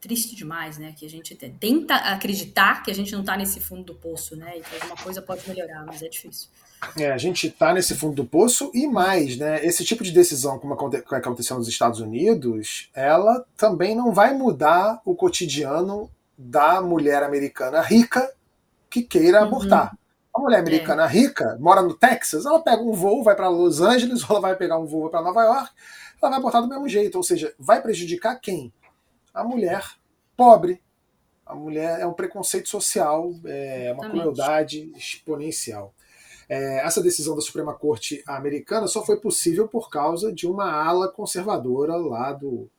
[0.00, 0.94] triste demais, né?
[0.96, 4.58] Que a gente tenta acreditar que a gente não está nesse fundo do poço, né?
[4.58, 6.48] E que alguma coisa pode melhorar, mas é difícil.
[6.96, 9.64] É, a gente está nesse fundo do poço e mais, né?
[9.64, 15.14] Esse tipo de decisão, como aconteceu nos Estados Unidos, ela também não vai mudar o
[15.14, 18.32] cotidiano da mulher americana rica
[18.88, 19.46] que queira uhum.
[19.46, 19.97] abortar.
[20.38, 21.08] A mulher americana é.
[21.08, 24.56] rica mora no Texas, ela pega um voo, vai para Los Angeles, ou ela vai
[24.56, 25.70] pegar um voo para Nova York,
[26.22, 27.16] ela vai abortar do mesmo jeito.
[27.16, 28.72] Ou seja, vai prejudicar quem?
[29.34, 29.84] A mulher
[30.36, 30.80] pobre.
[31.44, 35.92] A mulher é um preconceito social, é uma crueldade exponencial.
[36.48, 41.08] É, essa decisão da Suprema Corte americana só foi possível por causa de uma ala
[41.08, 42.70] conservadora lá do,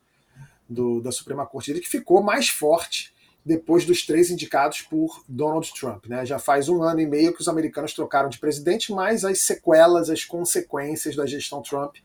[0.67, 3.13] do da Suprema Corte que ficou mais forte
[3.49, 6.05] depois dos três indicados por Donald Trump.
[6.05, 6.23] Né?
[6.23, 10.07] Já faz um ano e meio que os americanos trocaram de presidente, mas as sequelas,
[10.07, 11.95] as consequências da gestão Trump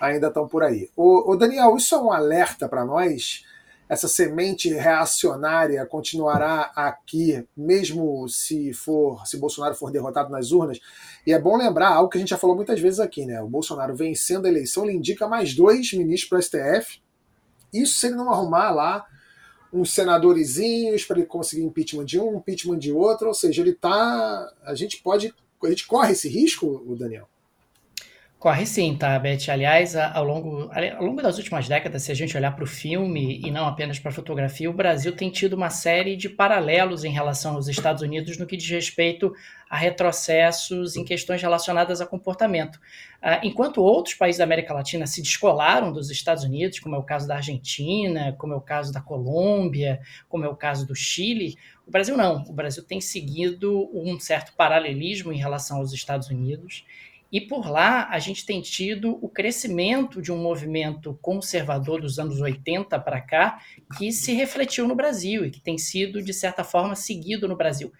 [0.00, 0.90] ainda estão por aí.
[0.96, 3.44] O, Daniel, isso é um alerta para nós
[3.88, 10.78] essa semente reacionária continuará aqui, mesmo se for se Bolsonaro for derrotado nas urnas.
[11.26, 13.42] E é bom lembrar algo que a gente já falou muitas vezes aqui, né?
[13.42, 17.00] O Bolsonaro vencendo a eleição, ele indica mais dois ministros para o STF.
[17.72, 19.04] Isso se ele não arrumar lá
[19.72, 24.52] uns senadorizinhos para ele conseguir impeachment de um, impeachment de outro, ou seja, ele tá,
[24.64, 27.28] a gente pode, a gente corre esse risco, o Daniel.
[28.40, 29.50] Corre sim, tá, Beth?
[29.50, 33.38] Aliás, ao longo, ao longo das últimas décadas, se a gente olhar para o filme
[33.44, 37.12] e não apenas para a fotografia, o Brasil tem tido uma série de paralelos em
[37.12, 39.30] relação aos Estados Unidos no que diz respeito
[39.68, 42.80] a retrocessos em questões relacionadas a comportamento.
[43.22, 47.02] Ah, enquanto outros países da América Latina se descolaram dos Estados Unidos, como é o
[47.02, 51.56] caso da Argentina, como é o caso da Colômbia, como é o caso do Chile,
[51.86, 52.44] o Brasil não.
[52.48, 56.84] O Brasil tem seguido um certo paralelismo em relação aos Estados Unidos
[57.32, 62.40] e por lá a gente tem tido o crescimento de um movimento conservador dos anos
[62.40, 63.60] 80 para cá
[63.96, 67.92] que se refletiu no Brasil e que tem sido, de certa forma, seguido no Brasil.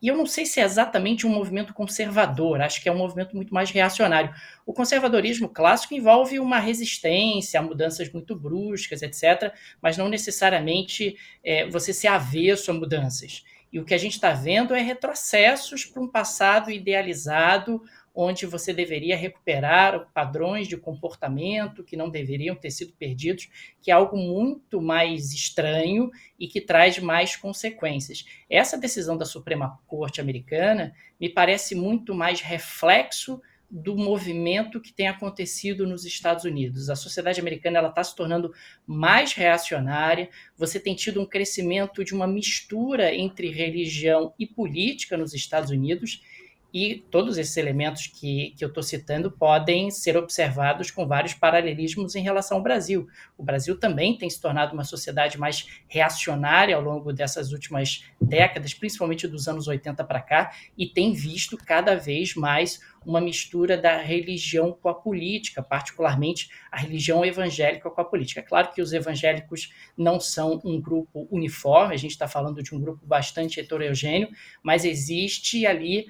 [0.00, 3.34] E eu não sei se é exatamente um movimento conservador, acho que é um movimento
[3.34, 4.32] muito mais reacionário.
[4.66, 11.66] O conservadorismo clássico envolve uma resistência a mudanças muito bruscas, etc., mas não necessariamente é,
[11.68, 13.42] você ser avesso a mudanças.
[13.72, 17.82] E o que a gente está vendo é retrocessos para um passado idealizado,
[18.16, 23.50] onde você deveria recuperar padrões de comportamento que não deveriam ter sido perdidos,
[23.82, 28.24] que é algo muito mais estranho e que traz mais consequências.
[28.48, 33.38] Essa decisão da Suprema Corte americana me parece muito mais reflexo
[33.70, 36.88] do movimento que tem acontecido nos Estados Unidos.
[36.88, 38.54] A sociedade americana ela está se tornando
[38.86, 40.30] mais reacionária.
[40.56, 46.22] Você tem tido um crescimento de uma mistura entre religião e política nos Estados Unidos
[46.72, 52.14] e todos esses elementos que, que eu estou citando podem ser observados com vários paralelismos
[52.14, 53.06] em relação ao Brasil.
[53.36, 58.74] O Brasil também tem se tornado uma sociedade mais reacionária ao longo dessas últimas décadas,
[58.74, 63.98] principalmente dos anos 80 para cá, e tem visto cada vez mais uma mistura da
[63.98, 68.40] religião com a política, particularmente a religião evangélica com a política.
[68.40, 72.74] É claro que os evangélicos não são um grupo uniforme, a gente está falando de
[72.74, 74.28] um grupo bastante heterogêneo,
[74.62, 76.06] mas existe ali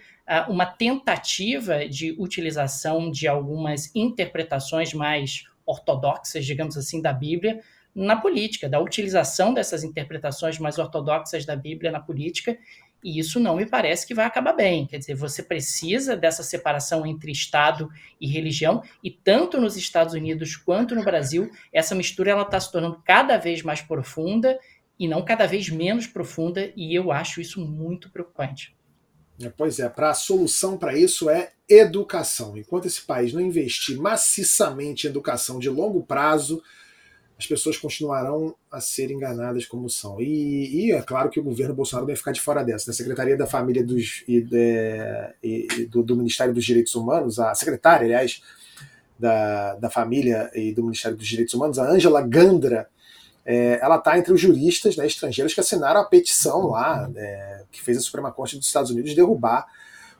[0.48, 7.60] uma tentativa de utilização de algumas interpretações mais ortodoxas, digamos assim, da Bíblia
[7.94, 12.58] na política, da utilização dessas interpretações mais ortodoxas da Bíblia na política
[13.06, 14.84] e isso não me parece que vai acabar bem.
[14.84, 17.88] Quer dizer, você precisa dessa separação entre Estado
[18.20, 22.72] e religião, e tanto nos Estados Unidos quanto no Brasil, essa mistura ela está se
[22.72, 24.58] tornando cada vez mais profunda
[24.98, 28.74] e não cada vez menos profunda, e eu acho isso muito preocupante.
[29.40, 32.56] É, pois é, para a solução para isso é educação.
[32.56, 36.62] Enquanto esse país não investir maciçamente em educação de longo prazo,
[37.38, 40.20] as pessoas continuarão a ser enganadas como são.
[40.20, 42.90] E, e, é claro que o governo Bolsonaro vai ficar de fora dessa.
[42.90, 42.96] A né?
[42.96, 48.06] Secretaria da Família dos, e, de, e do, do, Ministério dos Direitos Humanos, a secretária,
[48.06, 48.42] aliás,
[49.18, 52.88] da, da Família e do Ministério dos Direitos Humanos, a Ângela Gandra,
[53.46, 57.80] é, ela está entre os juristas né, estrangeiros que assinaram a petição lá, é, que
[57.80, 59.66] fez a Suprema Corte dos Estados Unidos derrubar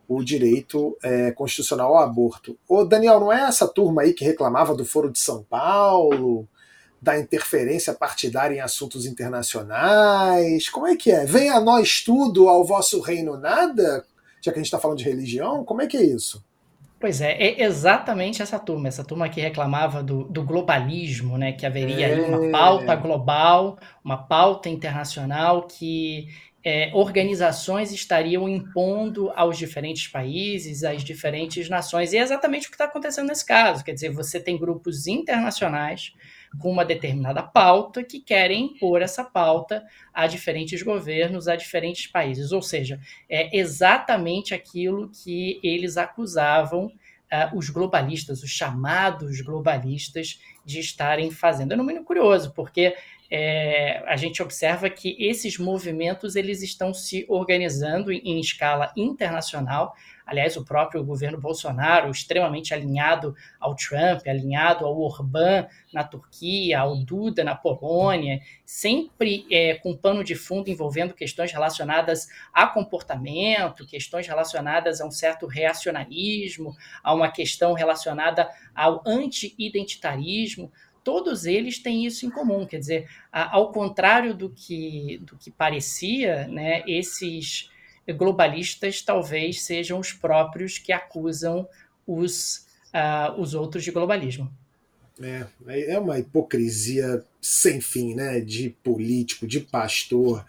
[0.08, 2.56] o direito é, constitucional ao aborto.
[2.68, 6.46] Ô, Daniel, não é essa turma aí que reclamava do Foro de São Paulo,
[7.02, 10.68] da interferência partidária em assuntos internacionais?
[10.68, 11.26] Como é que é?
[11.26, 14.04] Vem a nós tudo, ao vosso reino nada?
[14.40, 16.44] Já que a gente está falando de religião, como é que é isso?
[16.98, 21.52] Pois é, é exatamente essa turma, essa turma que reclamava do, do globalismo, né?
[21.52, 22.14] Que haveria é.
[22.14, 26.28] aí uma pauta global, uma pauta internacional que
[26.64, 32.12] é, organizações estariam impondo aos diferentes países, às diferentes nações.
[32.12, 33.84] E é exatamente o que está acontecendo nesse caso.
[33.84, 36.12] Quer dizer, você tem grupos internacionais
[36.58, 42.52] com uma determinada pauta que querem impor essa pauta a diferentes governos, a diferentes países.
[42.52, 50.80] Ou seja, é exatamente aquilo que eles acusavam uh, os globalistas, os chamados globalistas, de
[50.80, 51.72] estarem fazendo.
[51.72, 52.96] É no mínimo curioso, porque
[53.30, 59.94] é, a gente observa que esses movimentos eles estão se organizando em, em, escala internacional.
[60.26, 66.96] Aliás, o próprio governo Bolsonaro, extremamente alinhado ao Trump, alinhado ao Orbán na Turquia, ao
[66.96, 74.26] Duda na Polônia, sempre é, com pano de fundo envolvendo questões relacionadas a comportamento, questões
[74.26, 80.72] relacionadas a um certo reacionarismo, a uma questão relacionada ao anti-identitarismo.
[81.04, 86.48] Todos eles têm isso em comum, quer dizer, ao contrário do que, do que parecia,
[86.48, 87.70] né, esses
[88.12, 91.68] globalistas talvez sejam os próprios que acusam
[92.06, 94.50] os, uh, os outros de globalismo.
[95.20, 95.46] É,
[95.94, 98.40] é uma hipocrisia sem fim, né?
[98.40, 100.44] De político, de pastor,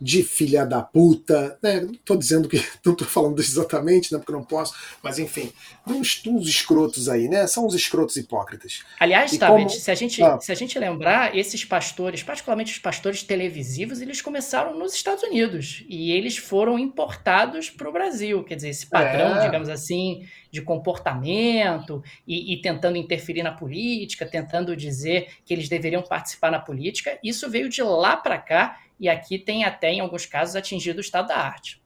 [0.00, 1.80] de filha da puta, né?
[1.80, 4.18] Não tô dizendo que não tô falando exatamente, né?
[4.18, 5.52] Porque não posso, mas enfim,
[5.86, 7.46] uns, uns escrotos aí, né?
[7.46, 8.84] São os escrotos hipócritas.
[9.00, 9.68] Aliás, tá, como...
[9.68, 10.38] se, a gente, ah.
[10.40, 15.84] se a gente lembrar, esses pastores, particularmente os pastores televisivos, eles começaram nos Estados Unidos
[15.88, 18.44] e eles foram importados para o Brasil.
[18.44, 19.44] Quer dizer, esse padrão, é.
[19.46, 26.02] digamos assim, de comportamento e, e, tentando interferir na política, tentando dizer que eles deveriam
[26.02, 30.26] participar na política, isso veio de lá para cá e aqui tem até, em alguns
[30.26, 31.80] casos, atingido o estado da arte.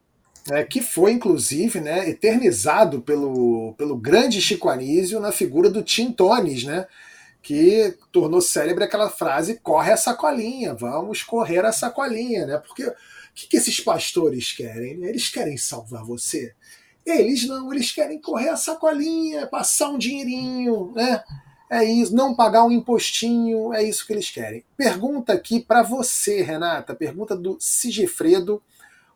[0.49, 6.11] É, que foi, inclusive, né, eternizado pelo, pelo grande Chico Anísio na figura do Tim
[6.11, 6.87] Tones, né,
[7.41, 12.57] que tornou célebre aquela frase: corre a sacolinha, vamos correr a sacolinha, né?
[12.57, 12.93] Porque o
[13.33, 15.03] que, que esses pastores querem?
[15.03, 16.53] Eles querem salvar você?
[17.05, 21.23] Eles não, eles querem correr a sacolinha, passar um dinheirinho, né?
[21.73, 24.61] É isso, não pagar um impostinho, é isso que eles querem.
[24.75, 28.61] Pergunta aqui para você, Renata, pergunta do Sigefredo,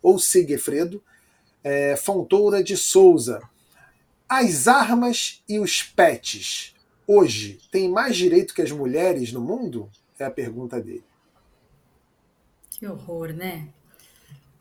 [0.02, 1.04] ou Sigefredo,
[1.62, 3.42] é, Fontoura de Souza.
[4.30, 6.74] As armas e os pets,
[7.06, 9.90] hoje, têm mais direito que as mulheres no mundo?
[10.18, 11.04] É a pergunta dele.
[12.70, 13.68] Que horror, né?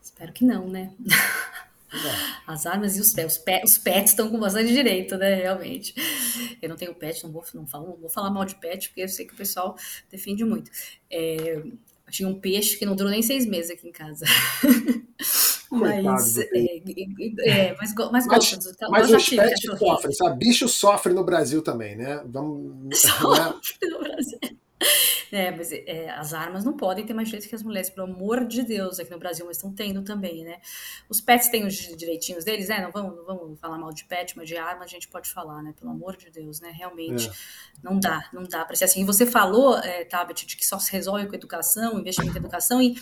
[0.03, 0.93] Espero que não, né?
[2.47, 3.37] As armas e os pets.
[3.37, 3.73] Os, pets.
[3.73, 5.35] os pets estão com bastante direito, né?
[5.35, 5.95] Realmente.
[6.61, 9.03] Eu não tenho pet, não vou, não falo, não vou falar mal de pet, porque
[9.03, 9.77] eu sei que o pessoal
[10.11, 10.71] defende muito.
[11.11, 11.63] É,
[12.11, 14.25] tinha um peixe que não durou nem seis meses aqui em casa.
[15.71, 16.49] mas, é,
[17.47, 18.59] é, mas, mas, mas, gosto,
[18.91, 20.39] mas os pets sofrem, sabe?
[20.39, 22.23] Bicho sofre no Brasil também, né?
[22.27, 23.89] Vamos, sofre né?
[23.91, 24.39] no Brasil.
[25.33, 28.47] É, mas é, as armas não podem ter mais direitos que as mulheres, pelo amor
[28.47, 30.61] de Deus, aqui no Brasil, mas estão tendo também, né?
[31.09, 32.81] Os pets têm os direitinhos deles, né?
[32.81, 35.61] Não vamos, não vamos falar mal de pet, mas de arma a gente pode falar,
[35.61, 35.75] né?
[35.77, 36.71] Pelo amor de Deus, né?
[36.71, 37.33] Realmente é.
[37.83, 39.01] não dá, não dá para ser assim.
[39.01, 42.81] E você falou, é, Tabet, de que só se resolve com educação, investimento em educação,
[42.81, 42.95] e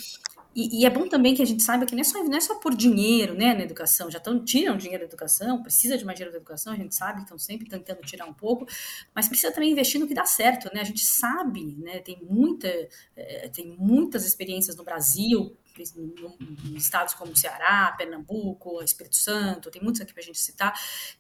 [0.54, 2.40] e, e, é bom também que a gente saiba que não é só, não é
[2.40, 6.16] só por dinheiro né, na educação, já tão, tiram dinheiro da educação, precisa de mais
[6.16, 8.66] dinheiro da educação, a gente sabe que estão sempre tentando tirar um pouco,
[9.14, 10.80] mas precisa também investir no que dá certo, né?
[10.80, 12.00] A gente sabe, né?
[12.00, 12.68] Tem, muita,
[13.16, 15.56] é, tem muitas experiências no Brasil,
[16.76, 20.72] estados como Ceará, Pernambuco, Espírito Santo, tem muitos aqui para a gente citar,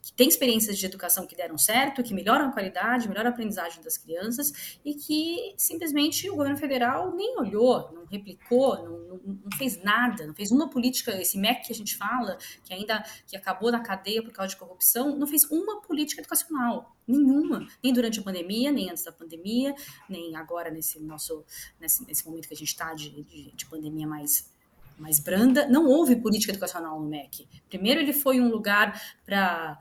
[0.02, 3.82] que tem experiências de educação que deram certo, que melhoram a qualidade, melhoram a aprendizagem
[3.82, 9.58] das crianças e que simplesmente o governo federal nem olhou, não replicou, não, não, não
[9.58, 13.36] fez nada, não fez uma política, esse MEC que a gente fala, que ainda que
[13.36, 16.96] acabou na cadeia por causa de corrupção, não fez uma política educacional.
[17.06, 17.66] Nenhuma.
[17.82, 19.74] Nem durante a pandemia, nem antes da pandemia,
[20.08, 21.44] nem agora nesse nosso
[21.80, 24.41] nesse, nesse momento que a gente está de, de, de, pandemia mais,
[25.02, 25.66] mais branda.
[25.68, 27.48] Não houve política educacional no MEC.
[27.68, 29.78] Primeiro, ele foi um lugar para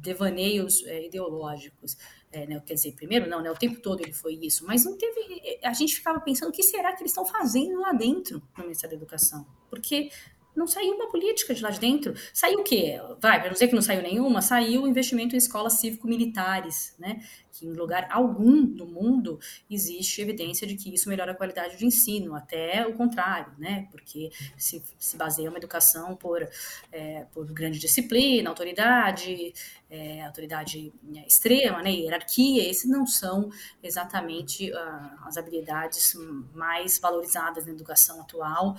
[0.00, 1.96] devaneios é, ideológicos.
[2.32, 4.96] É, né, quer dizer, primeiro não, né, o tempo todo ele foi isso, mas não
[4.96, 5.58] teve.
[5.64, 8.96] A gente ficava pensando o que será que eles estão fazendo lá dentro no Ministério
[8.96, 9.44] da Educação.
[9.68, 10.10] Porque
[10.54, 12.14] não saiu uma política de lá de dentro.
[12.32, 13.00] Saiu o quê?
[13.20, 17.20] Vai, para não dizer que não saiu nenhuma, saiu o investimento em escolas cívico-militares, né?
[17.52, 19.38] Que em lugar algum do mundo
[19.70, 23.88] existe evidência de que isso melhora a qualidade do ensino, até o contrário, né?
[23.90, 26.48] Porque se, se baseia uma educação por,
[26.92, 29.52] é, por grande disciplina, autoridade,
[29.90, 33.50] é, autoridade né, extrema, né, hierarquia, esses não são
[33.82, 36.14] exatamente uh, as habilidades
[36.54, 38.76] mais valorizadas na educação atual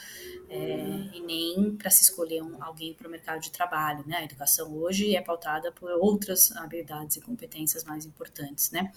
[0.50, 4.04] é, e nem para se escolher um, alguém para o mercado de trabalho.
[4.08, 4.18] Né?
[4.18, 8.61] A educação hoje é pautada por outras habilidades e competências mais importantes.
[8.70, 8.92] Né?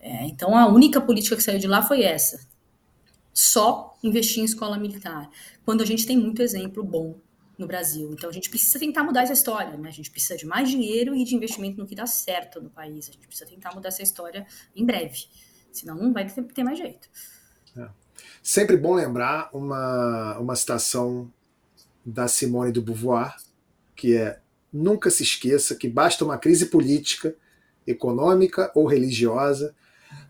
[0.00, 2.40] É, então, a única política que saiu de lá foi essa,
[3.34, 5.28] só investir em escola militar,
[5.64, 7.20] quando a gente tem muito exemplo bom
[7.58, 8.10] no Brasil.
[8.12, 9.88] Então a gente precisa tentar mudar essa história, né?
[9.88, 13.08] A gente precisa de mais dinheiro e de investimento no que dá certo no país.
[13.08, 15.26] A gente precisa tentar mudar essa história em breve.
[15.72, 17.08] Senão não vai ter, ter mais jeito.
[17.76, 17.88] É.
[18.42, 21.30] Sempre bom lembrar uma, uma citação
[22.04, 23.36] da Simone de Beauvoir,
[23.94, 24.40] que é
[24.72, 27.34] nunca se esqueça que basta uma crise política,
[27.88, 29.74] econômica ou religiosa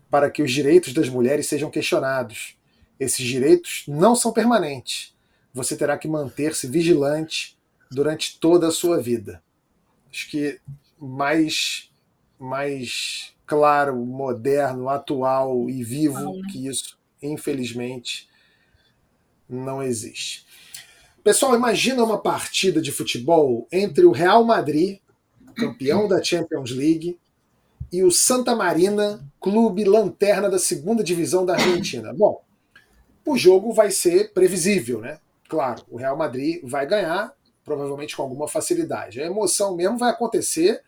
[0.09, 2.57] para que os direitos das mulheres sejam questionados.
[2.99, 5.13] Esses direitos não são permanentes
[5.53, 7.57] você terá que manter-se vigilante
[7.91, 9.43] durante toda a sua vida.
[10.09, 10.59] Acho que
[10.97, 11.89] mais,
[12.39, 16.47] mais claro, moderno, atual e vivo né?
[16.51, 18.29] que isso, infelizmente,
[19.47, 20.45] não existe.
[21.23, 24.99] Pessoal, imagina uma partida de futebol entre o Real Madrid,
[25.55, 27.19] campeão da Champions League,
[27.91, 32.13] e o Santa Marina, clube lanterna da segunda divisão da Argentina.
[32.13, 32.41] Bom,
[33.25, 35.19] o jogo vai ser previsível, né?
[35.47, 37.33] Claro, o Real Madrid vai ganhar,
[37.65, 39.21] provavelmente com alguma facilidade.
[39.21, 40.83] A emoção mesmo vai acontecer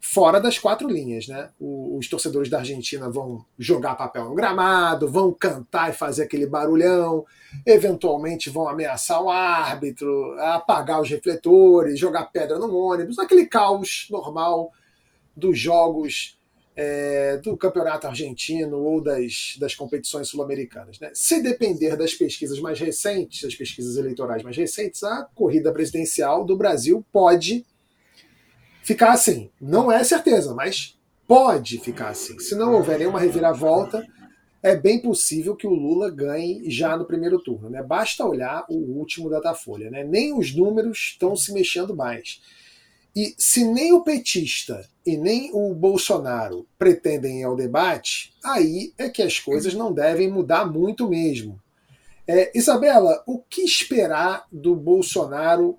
[0.00, 1.50] fora das quatro linhas, né?
[1.58, 7.24] os torcedores da Argentina vão jogar papel no gramado, vão cantar e fazer aquele barulhão,
[7.66, 14.70] eventualmente vão ameaçar o árbitro, apagar os refletores, jogar pedra no ônibus, aquele caos normal
[15.36, 16.35] dos jogos
[16.76, 21.00] é, do campeonato argentino ou das, das competições sul-americanas.
[21.00, 21.10] Né?
[21.14, 26.54] Se depender das pesquisas mais recentes, das pesquisas eleitorais mais recentes, a corrida presidencial do
[26.54, 27.64] Brasil pode
[28.82, 29.50] ficar assim.
[29.58, 32.38] Não é certeza, mas pode ficar assim.
[32.38, 34.06] Se não houver nenhuma reviravolta,
[34.62, 37.70] é bem possível que o Lula ganhe já no primeiro turno.
[37.70, 37.82] Né?
[37.82, 39.90] Basta olhar o último Datafolha.
[39.90, 40.04] Né?
[40.04, 42.42] Nem os números estão se mexendo mais.
[43.14, 49.08] E se nem o petista e nem o Bolsonaro pretendem ir ao debate, aí é
[49.08, 51.60] que as coisas não devem mudar muito mesmo.
[52.26, 55.76] É, Isabela, o que esperar do Bolsonaro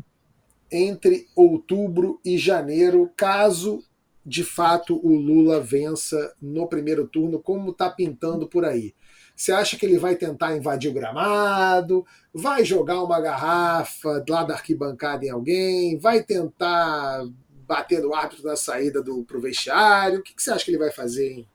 [0.72, 3.84] entre outubro e janeiro, caso
[4.26, 8.94] de fato o Lula vença no primeiro turno, como está pintando por aí?
[9.36, 12.06] Você acha que ele vai tentar invadir o gramado?
[12.34, 15.98] Vai jogar uma garrafa lá da arquibancada em alguém?
[15.98, 17.24] Vai tentar
[17.68, 20.20] bater no árbitro na saída do pro vestiário?
[20.20, 21.48] O que, que você acha que ele vai fazer, hein?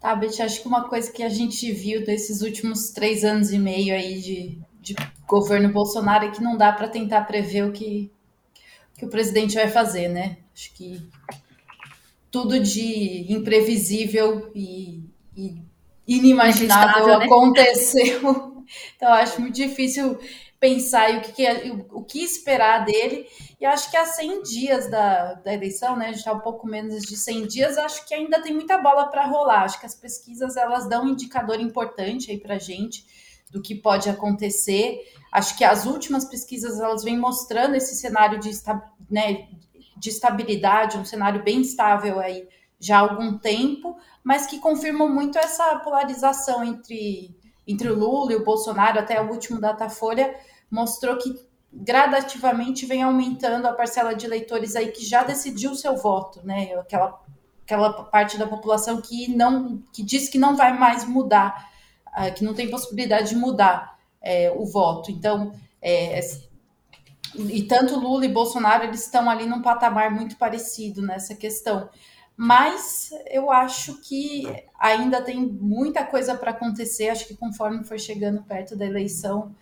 [0.00, 3.58] Tá, Beth, acho que uma coisa que a gente viu desses últimos três anos e
[3.58, 8.10] meio aí de, de governo Bolsonaro é que não dá para tentar prever o que,
[8.96, 10.38] que o presidente vai fazer, né?
[10.54, 11.02] Acho que
[12.30, 15.02] tudo de imprevisível e,
[15.36, 15.60] e
[16.06, 17.24] inimaginável né?
[17.24, 18.56] aconteceu.
[18.94, 20.18] Então, acho muito difícil
[20.60, 23.26] pensar e o que, é, o, o, que esperar dele.
[23.60, 26.06] E acho que há 100 dias da, da eleição, né?
[26.06, 29.06] A gente está um pouco menos de 100 dias, acho que ainda tem muita bola
[29.06, 29.62] para rolar.
[29.62, 33.04] Acho que as pesquisas elas dão um indicador importante aí para gente
[33.50, 35.00] do que pode acontecer.
[35.32, 38.50] Acho que as últimas pesquisas elas vêm mostrando esse cenário de,
[39.10, 39.48] né,
[39.96, 42.46] de estabilidade, um cenário bem estável aí
[42.80, 47.36] já há algum tempo, mas que confirmam muito essa polarização entre,
[47.68, 50.34] entre o Lula e o Bolsonaro, até o último Datafolha
[50.70, 51.34] mostrou que
[51.70, 56.74] gradativamente vem aumentando a parcela de eleitores aí que já decidiu seu voto, né?
[56.78, 57.20] Aquela,
[57.62, 61.70] aquela parte da população que não que diz que não vai mais mudar,
[62.08, 65.10] uh, que não tem possibilidade de mudar é, o voto.
[65.10, 66.20] Então, é,
[67.34, 71.90] e tanto Lula e Bolsonaro eles estão ali num patamar muito parecido nessa questão
[72.40, 74.46] mas eu acho que
[74.78, 77.08] ainda tem muita coisa para acontecer.
[77.08, 79.56] Acho que conforme for chegando perto da eleição,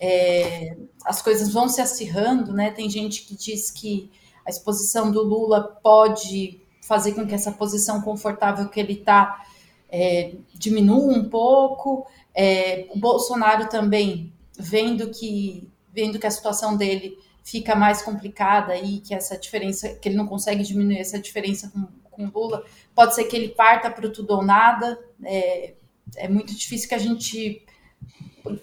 [0.00, 0.74] é,
[1.04, 2.70] as coisas vão se acirrando, né?
[2.70, 4.10] Tem gente que diz que
[4.46, 9.44] a exposição do Lula pode fazer com que essa posição confortável que ele está
[9.90, 12.06] é, diminua um pouco.
[12.34, 19.00] É, o Bolsonaro também, vendo que, vendo que a situação dele fica mais complicada e
[19.00, 23.24] que essa diferença, que ele não consegue diminuir essa diferença com com Lula, pode ser
[23.24, 24.98] que ele parta para o tudo ou nada.
[25.24, 25.74] É,
[26.16, 27.66] é muito difícil que a gente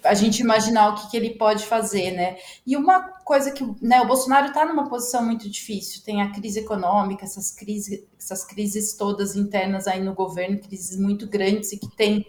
[0.04, 2.36] a gente imaginar o que, que, ele pode fazer, né?
[2.66, 6.60] E uma coisa que né, o Bolsonaro está numa posição muito difícil, tem a crise
[6.60, 11.88] econômica, essas crises, essas crises todas internas aí no governo, crises muito grandes e que
[11.96, 12.26] tem,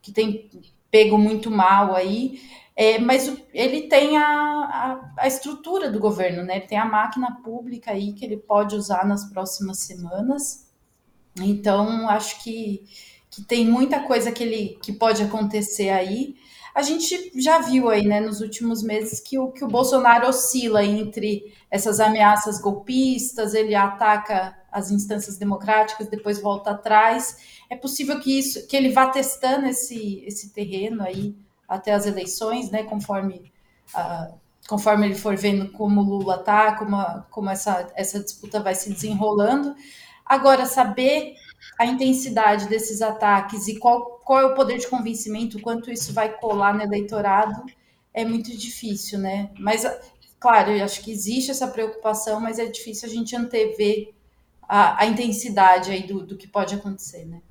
[0.00, 0.48] que tem
[0.90, 2.40] pego muito mal aí.
[2.76, 6.56] É, mas ele tem a, a, a, estrutura do governo, né?
[6.56, 10.68] Ele tem a máquina pública aí que ele pode usar nas próximas semanas.
[11.40, 12.84] Então, acho que,
[13.30, 16.34] que tem muita coisa que, ele, que pode acontecer aí
[16.74, 20.84] a gente já viu aí, né, nos últimos meses que o, que o Bolsonaro oscila
[20.84, 27.36] entre essas ameaças golpistas, ele ataca as instâncias democráticas, depois volta atrás.
[27.70, 31.36] É possível que isso, que ele vá testando esse, esse terreno aí
[31.68, 33.52] até as eleições, né, conforme
[33.94, 34.34] uh,
[34.68, 38.90] conforme ele for vendo como Lula tá, como, a, como essa, essa disputa vai se
[38.92, 39.74] desenrolando.
[40.24, 41.34] Agora, saber
[41.78, 46.34] a intensidade desses ataques e qual, qual é o poder de convencimento, quanto isso vai
[46.38, 47.62] colar no eleitorado,
[48.12, 49.50] é muito difícil, né?
[49.58, 49.84] Mas,
[50.38, 54.14] claro, eu acho que existe essa preocupação, mas é difícil a gente antever
[54.62, 57.42] a, a intensidade aí do, do que pode acontecer, né?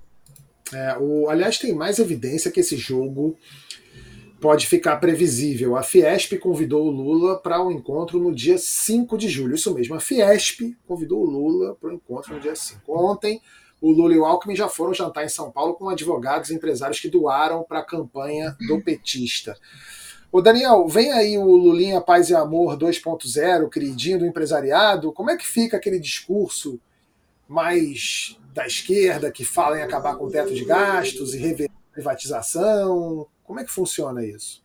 [0.73, 3.37] É, o, aliás, tem mais evidência que esse jogo
[4.43, 5.77] pode ficar previsível.
[5.77, 9.55] A Fiesp convidou o Lula para o um encontro no dia 5 de julho.
[9.55, 12.81] Isso mesmo, a Fiesp convidou o Lula para o um encontro no dia 5.
[12.89, 13.41] Ontem,
[13.79, 16.99] o Lula e o Alckmin já foram jantar em São Paulo com advogados e empresários
[16.99, 19.57] que doaram para a campanha do petista.
[20.29, 25.13] Ô Daniel, vem aí o Lulinha Paz e Amor 2.0, queridinho do empresariado.
[25.13, 26.77] Como é que fica aquele discurso
[27.47, 33.25] mais da esquerda que fala em acabar com o teto de gastos e rever privatização?
[33.43, 34.63] Como é que funciona isso?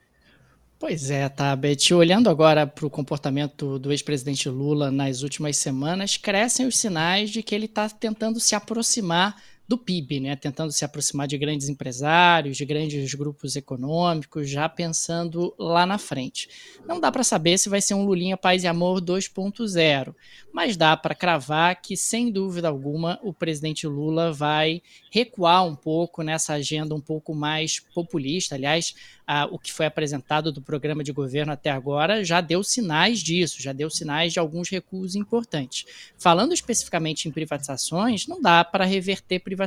[0.79, 1.93] Pois é, Tabet.
[1.93, 7.43] Olhando agora para o comportamento do ex-presidente Lula nas últimas semanas, crescem os sinais de
[7.43, 10.35] que ele está tentando se aproximar do PIB, né?
[10.35, 16.49] tentando se aproximar de grandes empresários, de grandes grupos econômicos, já pensando lá na frente.
[16.87, 20.14] Não dá para saber se vai ser um Lulinha Paz e Amor 2.0,
[20.51, 26.23] mas dá para cravar que, sem dúvida alguma, o presidente Lula vai recuar um pouco
[26.23, 28.55] nessa agenda um pouco mais populista.
[28.55, 28.95] Aliás,
[29.27, 33.61] a, o que foi apresentado do programa de governo até agora já deu sinais disso,
[33.61, 35.85] já deu sinais de alguns recuos importantes.
[36.16, 39.57] Falando especificamente em privatizações, não dá para reverter privatizações,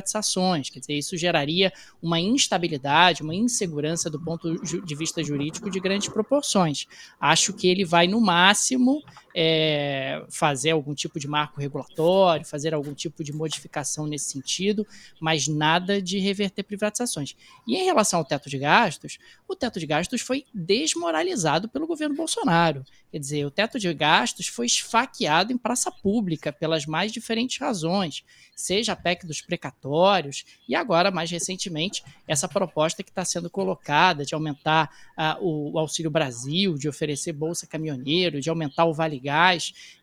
[0.70, 6.08] quer dizer, isso geraria uma instabilidade, uma insegurança do ponto de vista jurídico de grandes
[6.08, 6.86] proporções.
[7.20, 9.02] Acho que ele vai, no máximo,
[9.34, 14.86] é, fazer algum tipo de marco regulatório, fazer algum tipo de modificação nesse sentido,
[15.20, 17.36] mas nada de reverter privatizações.
[17.66, 19.18] E em relação ao teto de gastos,
[19.48, 22.84] o teto de gastos foi desmoralizado pelo governo Bolsonaro.
[23.10, 28.24] Quer dizer, o teto de gastos foi esfaqueado em praça pública pelas mais diferentes razões,
[28.56, 34.24] seja a PEC dos precatórios e agora, mais recentemente, essa proposta que está sendo colocada
[34.24, 39.21] de aumentar uh, o, o, Auxílio Brasil, de oferecer Bolsa Caminhoneiro, de aumentar o Vale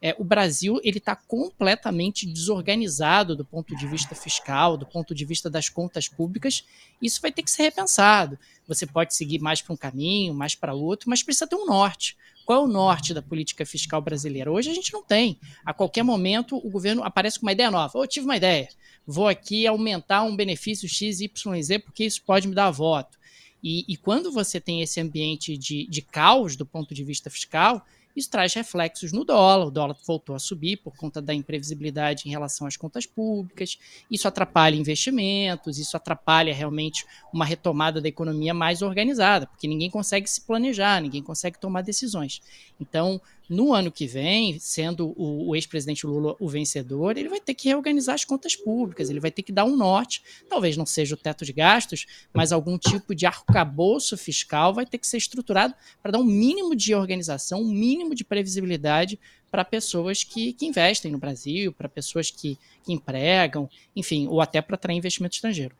[0.01, 5.25] É, o Brasil ele está completamente desorganizado do ponto de vista fiscal, do ponto de
[5.25, 6.63] vista das contas públicas.
[7.01, 8.37] Isso vai ter que ser repensado.
[8.67, 12.15] Você pode seguir mais para um caminho, mais para outro, mas precisa ter um norte.
[12.45, 14.51] Qual é o norte da política fiscal brasileira?
[14.51, 15.39] Hoje a gente não tem.
[15.63, 17.99] A qualquer momento o governo aparece com uma ideia nova.
[17.99, 18.67] Eu tive uma ideia.
[19.05, 23.19] Vou aqui aumentar um benefício X, Y, Z, porque isso pode me dar voto.
[23.61, 27.85] E, e quando você tem esse ambiente de, de caos do ponto de vista fiscal,
[28.19, 29.65] isso traz reflexos no dólar.
[29.65, 33.79] O dólar voltou a subir por conta da imprevisibilidade em relação às contas públicas.
[34.11, 40.29] Isso atrapalha investimentos, isso atrapalha realmente uma retomada da economia mais organizada, porque ninguém consegue
[40.29, 42.41] se planejar, ninguém consegue tomar decisões.
[42.79, 43.19] Então,
[43.49, 47.67] no ano que vem, sendo o, o ex-presidente Lula o vencedor, ele vai ter que
[47.67, 51.17] reorganizar as contas públicas, ele vai ter que dar um norte, talvez não seja o
[51.17, 56.11] teto de gastos, mas algum tipo de arcabouço fiscal vai ter que ser estruturado para
[56.11, 59.19] dar um mínimo de organização, um mínimo de previsibilidade
[59.49, 64.61] para pessoas que, que, investem no Brasil, para pessoas que, que empregam, enfim, ou até
[64.61, 65.75] para atrair investimento estrangeiro.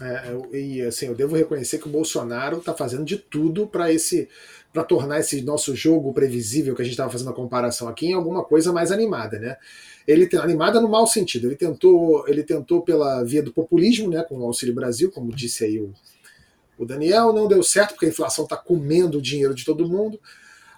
[0.00, 4.28] É, e assim, eu devo reconhecer que o Bolsonaro está fazendo de tudo para esse
[4.72, 8.14] para tornar esse nosso jogo previsível que a gente estava fazendo a comparação aqui em
[8.14, 9.58] alguma coisa mais animada, né?
[10.08, 11.46] Ele animada no mau sentido.
[11.46, 15.64] Ele tentou, ele tentou pela via do populismo, né, com o Auxílio Brasil, como disse
[15.64, 15.92] aí o,
[16.78, 20.18] o Daniel, não deu certo porque a inflação está comendo o dinheiro de todo mundo.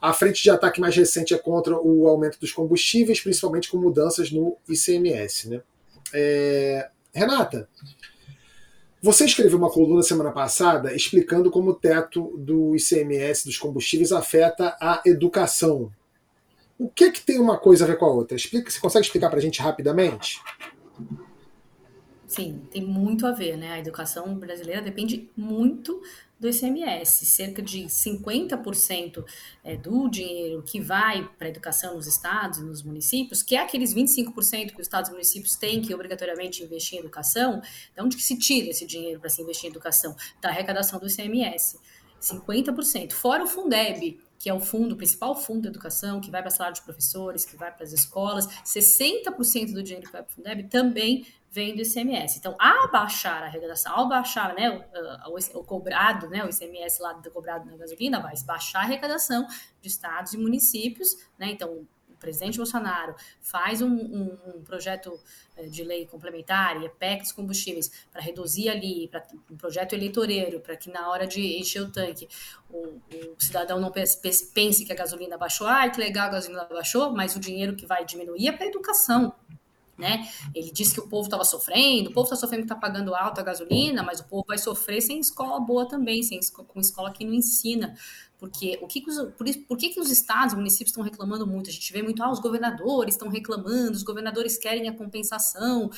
[0.03, 4.31] A frente de ataque mais recente é contra o aumento dos combustíveis, principalmente com mudanças
[4.31, 5.62] no ICMS, né?
[6.12, 7.69] É, Renata,
[9.05, 14.74] você escreveu uma coluna semana passada explicando como o teto do ICMS dos combustíveis afeta
[14.80, 15.92] a educação.
[16.78, 18.34] O que que tem uma coisa a ver com a outra?
[18.34, 20.40] Explica, você consegue explicar para a gente rapidamente?
[22.26, 23.72] Sim, tem muito a ver, né?
[23.72, 26.00] A educação brasileira depende muito
[26.45, 27.24] do ICMS.
[27.24, 29.24] Cerca de 50%
[29.64, 33.61] é, do dinheiro que vai para a educação nos estados e nos municípios, que é
[33.61, 37.62] aqueles 25% que os estados e municípios têm que obrigatoriamente investir em educação,
[37.95, 40.14] de onde que se tira esse dinheiro para se investir em educação?
[40.40, 41.78] Da arrecadação do ICMS.
[42.20, 43.12] 50%.
[43.12, 46.51] Fora o Fundeb, que é o fundo, o principal fundo da educação, que vai para
[46.51, 50.34] salário de professores, que vai para as escolas, 60% do dinheiro que vai para o
[50.34, 52.38] Fundeb também vem do ICMS.
[52.38, 57.00] Então, ao baixar a arrecadação, ao baixar né, o, o, o, cobrado, né, o ICMS
[57.00, 59.46] lá do cobrado na gasolina, vai baixar a arrecadação
[59.80, 61.52] de estados e municípios, né?
[61.52, 65.16] Então, o presidente Bolsonaro faz um, um, um projeto
[65.57, 70.59] eh, de lei complementar e PEC dos combustíveis para reduzir ali, para um projeto eleitoreiro,
[70.59, 72.26] para que na hora de encher o tanque
[72.68, 77.12] o, o cidadão não pense que a gasolina baixou, ah, que legal, a gasolina baixou,
[77.12, 79.34] mas o dinheiro que vai diminuir é para a educação,
[79.97, 80.28] né?
[80.55, 83.40] Ele disse que o povo estava sofrendo, o povo está sofrendo que está pagando alta
[83.40, 87.24] a gasolina, mas o povo vai sofrer sem escola boa também, sem com escola que
[87.24, 87.95] não ensina.
[88.38, 91.47] Porque o que, que os, por, por que, que os estados, os municípios estão reclamando
[91.47, 91.70] muito?
[91.70, 95.90] A gente vê muito, ah, os governadores estão reclamando, os governadores querem a compensação,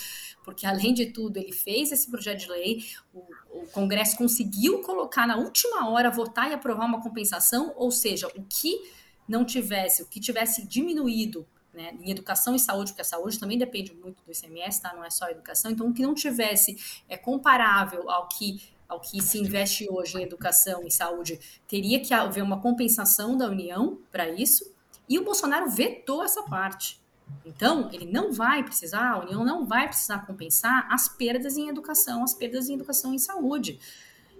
[0.44, 3.20] porque além de tudo, ele fez esse projeto de lei, o,
[3.50, 8.42] o Congresso conseguiu colocar na última hora, votar e aprovar uma compensação, ou seja, o
[8.42, 8.78] que
[9.26, 11.46] não tivesse, o que tivesse diminuído
[11.76, 14.94] né, em educação e saúde, porque a saúde também depende muito do ICMS, tá?
[14.94, 15.70] Não é só educação.
[15.70, 16.76] Então, o que não tivesse
[17.08, 22.14] é comparável ao que ao que se investe hoje em educação e saúde, teria que
[22.14, 24.72] haver uma compensação da União para isso.
[25.08, 27.00] E o Bolsonaro vetou essa parte.
[27.44, 32.22] Então, ele não vai precisar, a União não vai precisar compensar as perdas em educação,
[32.22, 33.80] as perdas em educação e saúde.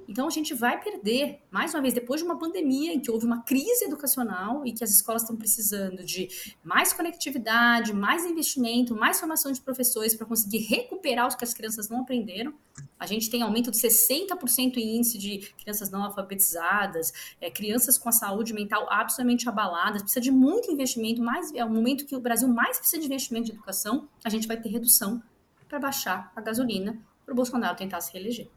[0.08, 3.26] Então a gente vai perder, mais uma vez, depois de uma pandemia em que houve
[3.26, 6.28] uma crise educacional e que as escolas estão precisando de
[6.62, 11.88] mais conectividade, mais investimento, mais formação de professores para conseguir recuperar o que as crianças
[11.88, 12.54] não aprenderam.
[12.98, 18.08] A gente tem aumento de 60% em índice de crianças não alfabetizadas, é, crianças com
[18.08, 22.20] a saúde mental absolutamente abaladas, precisa de muito investimento, mais, é o momento que o
[22.20, 25.22] Brasil mais precisa de investimento de educação, a gente vai ter redução
[25.68, 28.48] para baixar a gasolina para o Bolsonaro tentar se reeleger.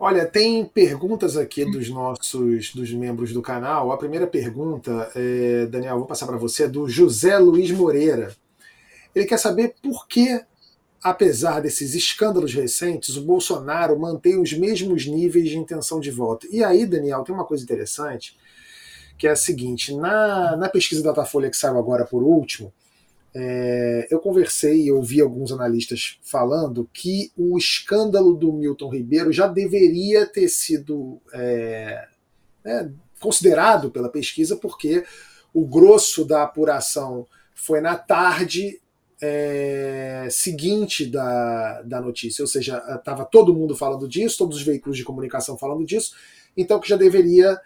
[0.00, 3.90] Olha, tem perguntas aqui dos nossos dos membros do canal.
[3.90, 8.32] A primeira pergunta, é, Daniel, vou passar para você, é do José Luiz Moreira.
[9.12, 10.40] Ele quer saber por que,
[11.02, 16.46] apesar desses escândalos recentes, o Bolsonaro mantém os mesmos níveis de intenção de voto.
[16.48, 18.38] E aí, Daniel, tem uma coisa interessante,
[19.18, 22.72] que é a seguinte: na, na pesquisa da Datafolha que saiu agora por último,
[23.40, 29.46] é, eu conversei e ouvi alguns analistas falando que o escândalo do Milton Ribeiro já
[29.46, 32.08] deveria ter sido é,
[32.64, 32.88] é,
[33.20, 35.04] considerado pela pesquisa, porque
[35.54, 38.80] o grosso da apuração foi na tarde
[39.22, 44.96] é, seguinte da, da notícia, ou seja, estava todo mundo falando disso, todos os veículos
[44.96, 46.12] de comunicação falando disso,
[46.56, 47.56] então que já deveria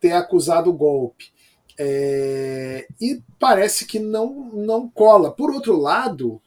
[0.00, 1.30] ter acusado o golpe.
[1.78, 5.30] É, e parece que não, não cola.
[5.30, 6.40] Por outro lado,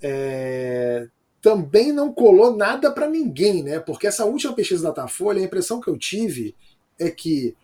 [0.00, 1.08] é,
[1.42, 3.80] também não colou nada para ninguém, né?
[3.80, 6.54] Porque essa última pesquisa da Datafolha, a impressão que eu tive
[6.98, 7.56] é que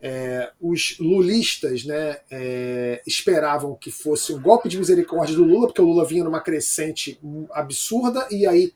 [0.00, 5.82] é, os lulistas né, é, esperavam que fosse um golpe de misericórdia do Lula, porque
[5.82, 7.20] o Lula vinha numa crescente
[7.52, 8.72] absurda e aí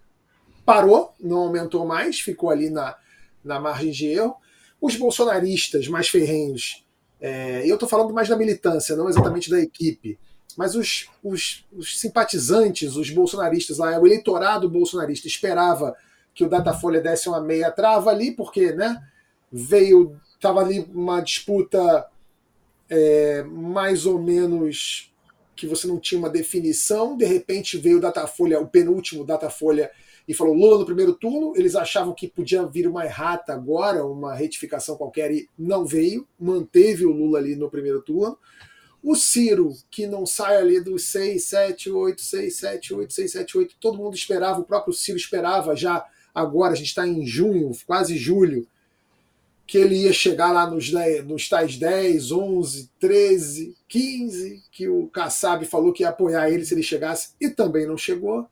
[0.67, 2.97] parou, não aumentou mais, ficou ali na,
[3.43, 4.37] na margem de erro.
[4.81, 6.84] Os bolsonaristas mais ferrenhos
[7.27, 10.19] é, eu estou falando mais da militância, não exatamente da equipe.
[10.59, 15.97] Mas os, os, os, simpatizantes, os bolsonaristas lá, o eleitorado bolsonarista esperava
[16.35, 19.03] que o Datafolha desse uma meia trava ali, porque né,
[19.51, 20.21] veio.
[20.35, 22.07] Estava ali uma disputa
[22.91, 25.11] é, mais ou menos
[25.57, 29.91] que você não tinha uma definição, de repente veio o Datafolha, o penúltimo Datafolha
[30.27, 31.53] e falou Lula no primeiro turno.
[31.57, 37.05] Eles achavam que podia vir uma errata agora, uma retificação qualquer, e não veio, manteve
[37.05, 38.39] o Lula ali no primeiro turno.
[39.03, 43.59] O Ciro, que não sai ali dos 6, 7, 8, 6, 7, 8, 6, 7,
[43.59, 47.71] 8, todo mundo esperava, o próprio Ciro esperava já, agora a gente está em junho,
[47.87, 48.67] quase julho,
[49.67, 55.07] que ele ia chegar lá nos, 10, nos tais 10, 11, 13, 15, que o
[55.09, 58.47] Kassab falou que ia apoiar ele se ele chegasse, e também não chegou.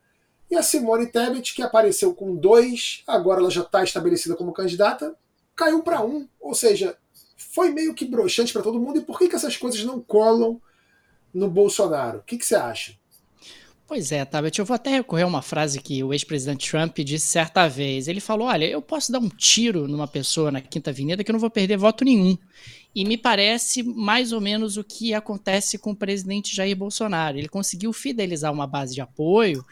[0.52, 5.14] E a Simone Tebet, que apareceu com dois, agora ela já está estabelecida como candidata,
[5.56, 6.28] caiu para um.
[6.38, 6.94] Ou seja,
[7.38, 8.98] foi meio que broxante para todo mundo.
[8.98, 10.60] E por que, que essas coisas não colam
[11.32, 12.18] no Bolsonaro?
[12.18, 12.94] O que, que você acha?
[13.88, 17.28] Pois é, Tabet, eu vou até recorrer a uma frase que o ex-presidente Trump disse
[17.28, 18.06] certa vez.
[18.06, 21.34] Ele falou: Olha, eu posso dar um tiro numa pessoa na Quinta Avenida que eu
[21.34, 22.36] não vou perder voto nenhum.
[22.94, 27.38] E me parece mais ou menos o que acontece com o presidente Jair Bolsonaro.
[27.38, 29.64] Ele conseguiu fidelizar uma base de apoio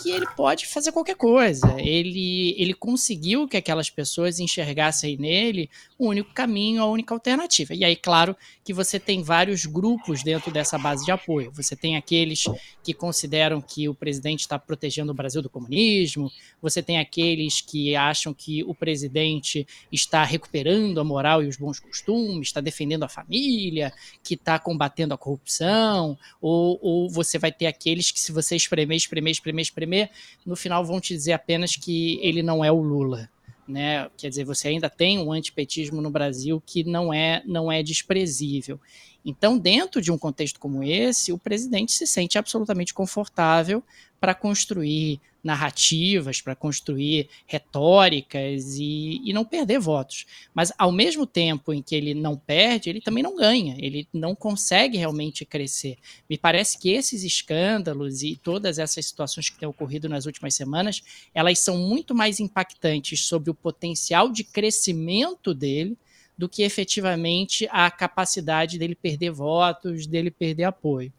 [0.00, 1.74] que ele pode fazer qualquer coisa.
[1.78, 7.74] Ele, ele conseguiu que aquelas pessoas enxergassem nele o único caminho, a única alternativa.
[7.74, 11.52] E aí, claro, que você tem vários grupos dentro dessa base de apoio.
[11.52, 12.44] Você tem aqueles
[12.82, 16.30] que consideram que o presidente está protegendo o Brasil do comunismo,
[16.60, 21.78] você tem aqueles que acham que o presidente está recuperando a moral e os bons
[21.78, 23.92] costumes, está defendendo a família,
[24.22, 28.96] que está combatendo a corrupção, ou, ou você vai ter aqueles que, se você espremer,
[28.96, 30.10] espremer, espremer, espremer,
[30.44, 33.28] no final vão te dizer apenas que ele não é o Lula
[33.66, 34.08] né?
[34.16, 38.80] Quer dizer, você ainda tem um antipetismo no Brasil que não é não é desprezível.
[39.24, 43.82] Então, dentro de um contexto como esse, o presidente se sente absolutamente confortável
[44.20, 50.24] para construir narrativas, para construir retóricas e, e, não perder votos.
[50.54, 54.34] Mas, ao mesmo tempo em que ele não perde, ele também não ganha, ele não
[54.34, 55.98] consegue realmente crescer.
[56.28, 61.02] Me parece que esses escândalos e todas essas situações que têm ocorrido nas últimas semanas,
[61.34, 65.98] elas são muito mais impactantes sobre o potencial de crescimento dele
[66.36, 71.12] do que efetivamente a capacidade dele perder votos, dele perder apoio.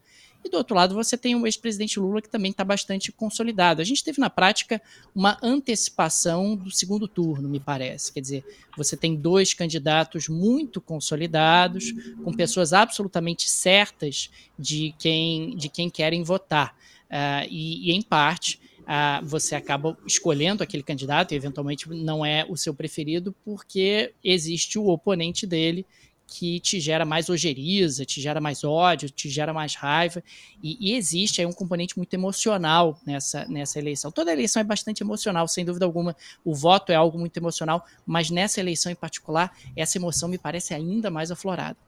[0.46, 3.82] E do outro lado, você tem o ex-presidente Lula, que também está bastante consolidado.
[3.82, 4.80] A gente teve na prática
[5.12, 8.12] uma antecipação do segundo turno, me parece.
[8.12, 8.44] Quer dizer,
[8.76, 11.92] você tem dois candidatos muito consolidados,
[12.22, 16.76] com pessoas absolutamente certas de quem, de quem querem votar.
[17.06, 22.46] Uh, e, e, em parte, ah, você acaba escolhendo aquele candidato e eventualmente não é
[22.48, 25.84] o seu preferido porque existe o oponente dele
[26.26, 30.22] que te gera mais ojeriza, te gera mais ódio, te gera mais raiva,
[30.62, 34.10] e, e, existe aí um componente muito emocional nessa, nessa eleição.
[34.10, 38.28] Toda eleição é bastante emocional, sem dúvida alguma, o voto é algo muito emocional, mas
[38.28, 41.78] nessa eleição em particular, essa emoção me parece ainda mais aflorada.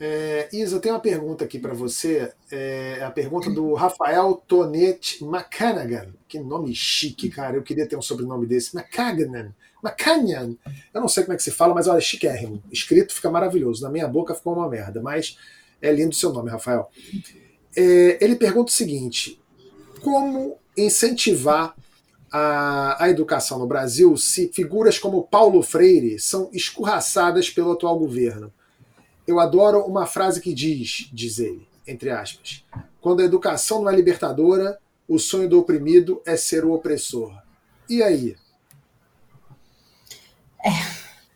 [0.00, 2.32] É, Isa, tem uma pergunta aqui para você.
[2.50, 6.14] É a pergunta do Rafael Tonet McCannagan.
[6.28, 7.56] Que nome chique, cara.
[7.56, 8.76] Eu queria ter um sobrenome desse.
[8.76, 9.52] McCannagan.
[9.82, 10.54] McCannagan.
[10.94, 12.62] Eu não sei como é que se fala, mas olha, chiquérrimo.
[12.70, 13.82] Escrito fica maravilhoso.
[13.82, 15.36] Na minha boca ficou uma merda, mas
[15.82, 16.88] é lindo o seu nome, Rafael.
[17.76, 19.40] É, ele pergunta o seguinte:
[20.00, 21.74] como incentivar
[22.30, 28.52] a, a educação no Brasil se figuras como Paulo Freire são escorraçadas pelo atual governo?
[29.28, 32.64] Eu adoro uma frase que diz, diz ele, entre aspas,
[32.98, 37.38] quando a educação não é libertadora, o sonho do oprimido é ser o opressor.
[37.90, 38.36] E aí?
[40.64, 40.70] É,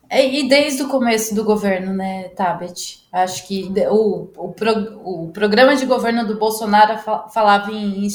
[0.09, 3.07] é e desde o começo do governo, né, Tabet?
[3.13, 4.55] Acho que o, o,
[5.27, 6.99] o programa de governo do Bolsonaro
[7.31, 8.07] falava em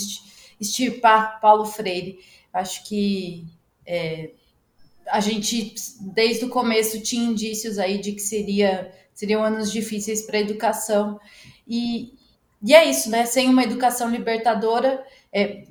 [0.59, 2.17] extirpar Paulo Freire.
[2.51, 3.45] Acho que
[3.85, 4.31] é,
[5.05, 10.37] a gente, desde o começo, tinha indícios aí de que seria seriam anos difíceis para
[10.37, 11.19] a educação.
[11.67, 12.13] E,
[12.61, 13.25] e é isso, né?
[13.25, 15.03] Sem uma educação libertadora,
[15.33, 15.63] é,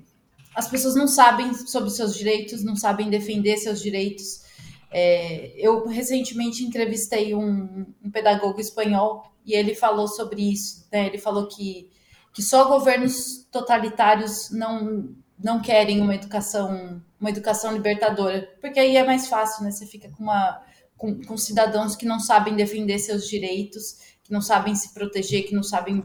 [0.53, 4.43] as pessoas não sabem sobre seus direitos, não sabem defender seus direitos.
[4.91, 10.85] É, eu recentemente entrevistei um, um, pedagogo espanhol e ele falou sobre isso.
[10.91, 11.07] Né?
[11.07, 11.89] Ele falou que,
[12.35, 19.03] que só governos totalitários não, não querem uma educação uma educação libertadora, porque aí é
[19.03, 19.71] mais fácil, né?
[19.71, 20.63] Você fica com uma
[20.97, 25.55] com, com cidadãos que não sabem defender seus direitos, que não sabem se proteger, que
[25.55, 26.05] não sabem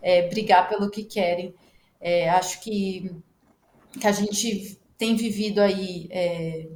[0.00, 1.54] é, brigar pelo que querem.
[2.00, 3.14] É, acho que,
[3.98, 6.68] que a gente tem vivido aí é,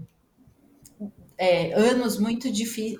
[1.36, 2.48] é, anos muito,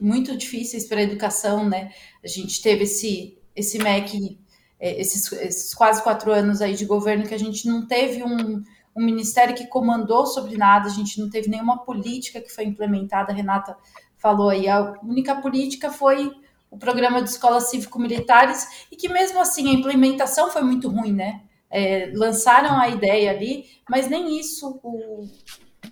[0.01, 1.93] muito difíceis para a educação, né?
[2.23, 4.39] A gente teve esse, esse MEC,
[4.79, 8.63] é, esses, esses, quase quatro anos aí de governo que a gente não teve um,
[8.97, 13.33] um ministério que comandou sobre nada, a gente não teve nenhuma política que foi implementada.
[13.33, 13.77] Renata
[14.25, 16.35] falou aí, a única política foi
[16.71, 21.43] o programa de escolas cívico-militares e que mesmo assim a implementação foi muito ruim, né?
[21.71, 25.29] É, lançaram a ideia ali, mas nem isso o,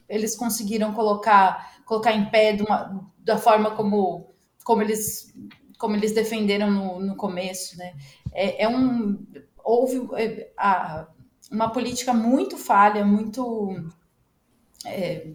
[0.08, 4.32] eles conseguiram colocar colocar em pé uma, da forma como
[4.64, 5.34] como eles
[5.76, 7.92] como eles defenderam no, no começo, né?
[8.32, 9.26] É, é um
[9.62, 11.06] houve é, a,
[11.50, 13.76] uma política muito falha, muito
[14.86, 15.26] é,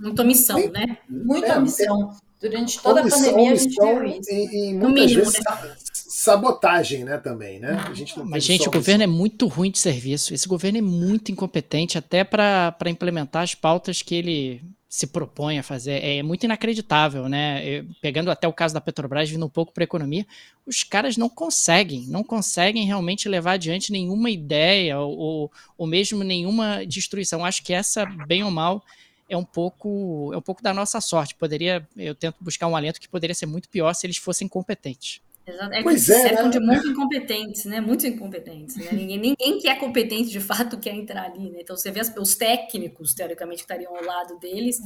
[0.00, 0.96] muita omissão, né?
[1.06, 2.16] Muita é, omissão.
[2.40, 4.30] Durante toda omissão, a pandemia a gente viu isso.
[4.30, 5.76] E, e muitas mínimo, vezes né?
[5.92, 7.82] sabotagem, né, também, né?
[7.88, 10.34] A gente Mas, gente, o governo é muito ruim de serviço.
[10.34, 15.62] Esse governo é muito incompetente até para implementar as pautas que ele se propõe a
[15.62, 16.02] fazer.
[16.02, 17.84] É muito inacreditável, né?
[18.00, 20.26] pegando até o caso da Petrobras, vindo um pouco para a economia,
[20.64, 26.86] os caras não conseguem, não conseguem realmente levar adiante nenhuma ideia ou, ou mesmo nenhuma
[26.86, 27.44] destruição.
[27.44, 28.82] Acho que essa, bem ou mal,
[29.28, 31.34] é um pouco é um pouco da nossa sorte.
[31.34, 35.20] Poderia, eu tento buscar um alento que poderia ser muito pior se eles fossem competentes.
[35.46, 35.72] Exato.
[35.72, 36.50] É pois é, cercam né?
[36.50, 37.80] de muito incompetentes, né?
[37.80, 38.76] Muito incompetentes.
[38.76, 38.88] Né?
[38.92, 41.58] Ninguém, ninguém que é competente de fato quer entrar ali, né?
[41.60, 44.80] Então você vê as, os técnicos, teoricamente, que estariam ao lado deles,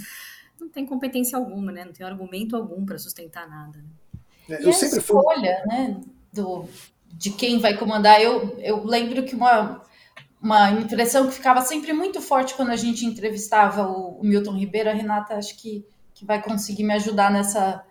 [0.61, 1.85] não tem competência alguma, né?
[1.87, 3.79] Não tem argumento algum para sustentar nada.
[3.79, 4.57] Né?
[4.57, 5.69] É, eu e sempre a escolha, fui...
[5.69, 6.01] né?
[6.31, 6.69] Do,
[7.15, 8.21] de quem vai comandar.
[8.21, 9.83] Eu, eu lembro que uma,
[10.43, 14.95] uma impressão que ficava sempre muito forte quando a gente entrevistava o, Milton Ribeiro, a
[14.95, 15.85] Renata acho que,
[16.15, 17.85] que vai conseguir me ajudar nessa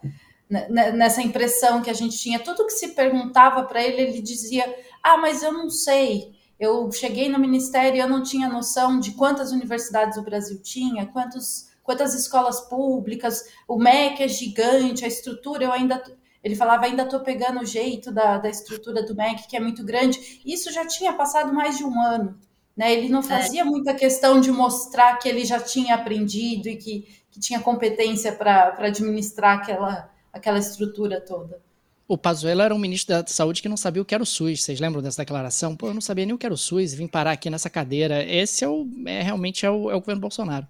[0.49, 2.39] né, né, nessa impressão que a gente tinha.
[2.39, 4.65] Tudo que se perguntava para ele, ele dizia:
[5.03, 6.33] Ah, mas eu não sei.
[6.59, 11.05] Eu cheguei no ministério e eu não tinha noção de quantas universidades o Brasil tinha,
[11.05, 16.01] quantos, quantas escolas públicas, o MEC é gigante, a estrutura, eu ainda.
[16.43, 19.83] Ele falava, ainda estou pegando o jeito da, da estrutura do MEC, que é muito
[19.83, 20.41] grande.
[20.45, 22.37] Isso já tinha passado mais de um ano.
[22.75, 22.93] Né?
[22.93, 23.23] Ele não é.
[23.23, 23.65] fazia é.
[23.65, 28.73] muita questão de mostrar que ele já tinha aprendido e que, que tinha competência para
[28.79, 31.59] administrar aquela, aquela estrutura toda.
[32.07, 34.63] O Pazuello era um ministro da Saúde que não sabia o que era o SUS.
[34.63, 35.75] Vocês lembram dessa declaração?
[35.75, 38.23] Pô, eu não sabia nem o que era o SUS, vim parar aqui nessa cadeira.
[38.23, 40.65] Esse é o, é, realmente é o, é o governo Bolsonaro.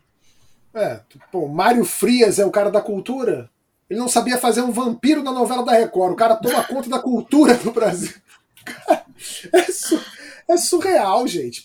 [0.73, 0.99] É,
[1.31, 3.49] pô, Mário Frias é o cara da cultura.
[3.89, 6.13] Ele não sabia fazer um vampiro na novela da Record.
[6.13, 8.13] O cara toma conta da cultura do Brasil.
[9.51, 9.99] é, su,
[10.47, 11.63] é surreal, gente.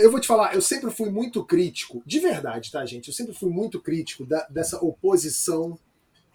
[0.00, 3.08] Eu vou te falar, eu sempre fui muito crítico, de verdade, tá, gente?
[3.08, 5.78] Eu sempre fui muito crítico da, dessa oposição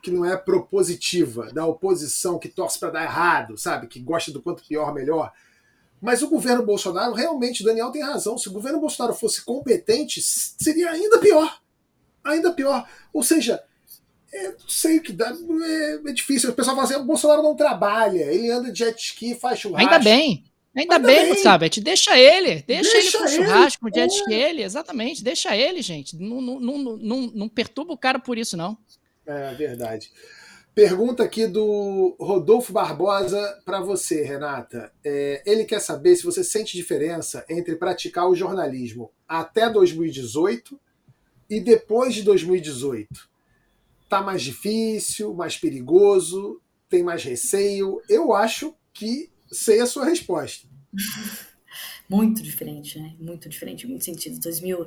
[0.01, 3.88] que não é propositiva, da oposição que torce para dar errado, sabe?
[3.88, 5.32] Que gosta do quanto pior, melhor.
[6.01, 8.38] Mas o governo Bolsonaro, realmente, o Daniel tem razão.
[8.38, 11.62] Se o governo Bolsonaro fosse competente, seria ainda pior.
[12.24, 12.88] Ainda pior.
[13.14, 13.64] Ou seja,
[14.34, 15.29] é, não sei o que dá.
[15.29, 16.49] É, é, difícil.
[16.49, 19.89] O pessoal fala assim: o Bolsonaro não trabalha, ele anda de jet ski, faz churrasco.
[19.89, 20.45] Ainda bem.
[20.73, 21.69] Ainda, Ainda bem, bem, sabe?
[21.69, 22.63] Deixa ele.
[22.65, 24.63] Deixa, deixa ele com churrasco, com jet ski, ele.
[24.63, 25.21] Exatamente.
[25.21, 26.15] Deixa ele, gente.
[26.15, 28.77] Não, não, não, não, não perturba o cara por isso, não.
[29.25, 30.09] É verdade.
[30.73, 34.93] Pergunta aqui do Rodolfo Barbosa para você, Renata.
[35.03, 40.79] É, ele quer saber se você sente diferença entre praticar o jornalismo até 2018
[41.49, 43.30] e depois de 2018.
[44.12, 48.01] Tá mais difícil, mais perigoso, tem mais receio?
[48.09, 50.68] Eu acho que sei a sua resposta.
[52.09, 53.16] Muito diferente, né?
[53.18, 54.38] Muito diferente em muitos sentidos.
[54.39, 54.86] 2000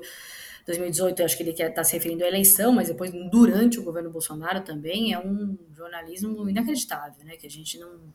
[0.67, 4.11] 2018, eu acho que ele está se referindo à eleição, mas depois, durante o governo
[4.11, 7.39] Bolsonaro também, é um jornalismo inacreditável, né?
[7.39, 8.13] Que a gente não.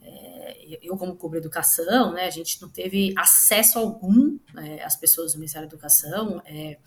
[0.00, 5.34] É, eu, como cubro educação, né, a gente não teve acesso algum é, às pessoas
[5.34, 6.40] do Ministério da Educação.
[6.46, 6.78] É,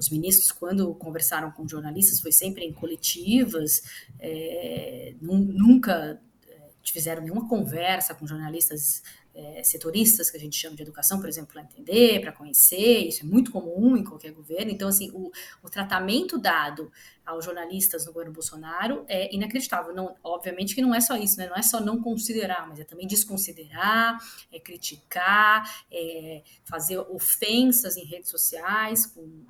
[0.00, 3.82] os ministros, quando conversaram com jornalistas, foi sempre em coletivas,
[4.18, 9.02] é, nunca é, fizeram nenhuma conversa com jornalistas
[9.34, 13.24] é, setoristas, que a gente chama de educação, por exemplo, para entender, para conhecer, isso
[13.24, 14.70] é muito comum em qualquer governo.
[14.70, 15.30] Então, assim, o,
[15.62, 16.90] o tratamento dado
[17.24, 19.94] aos jornalistas no governo Bolsonaro é inacreditável.
[19.94, 21.46] Não, obviamente que não é só isso, né?
[21.46, 24.18] não é só não considerar, mas é também desconsiderar,
[24.50, 29.44] é criticar, é fazer ofensas em redes sociais com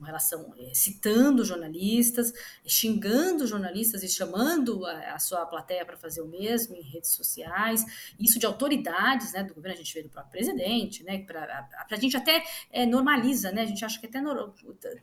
[0.00, 2.32] com relação, é, citando jornalistas,
[2.66, 7.84] xingando jornalistas e chamando a, a sua plateia para fazer o mesmo em redes sociais,
[8.18, 11.96] isso de autoridades né, do governo, a gente vê do próprio presidente, né, para a
[11.96, 12.42] gente até
[12.72, 14.54] é, normaliza, né, a gente acha que é até no,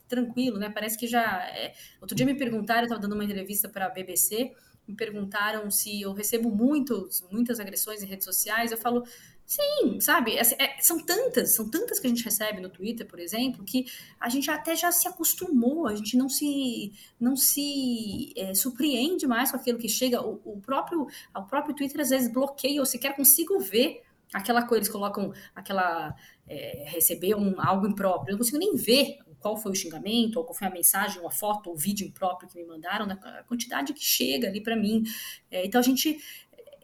[0.07, 1.47] tranquilo, né, parece que já.
[1.49, 4.51] É, outro dia me perguntaram, eu estava dando uma entrevista para a BBC,
[4.87, 9.03] me perguntaram se eu recebo muitos, muitas agressões em redes sociais, eu falo,
[9.47, 10.35] Sim, sabe?
[10.35, 13.85] É, é, são tantas, são tantas que a gente recebe no Twitter, por exemplo, que
[14.19, 19.49] a gente até já se acostumou, a gente não se não se é, surpreende mais
[19.49, 20.21] com aquilo que chega.
[20.21, 24.01] O, o, próprio o próprio Twitter às vezes bloqueia ou sequer consigo ver
[24.33, 26.13] aquela coisa, eles colocam aquela
[26.45, 30.43] é, receber um, algo impróprio, eu não consigo nem ver qual foi o xingamento, ou
[30.43, 33.43] qual foi a mensagem, ou a foto, ou o vídeo impróprio que me mandaram, a
[33.43, 35.03] quantidade que chega ali para mim.
[35.49, 36.19] É, então a gente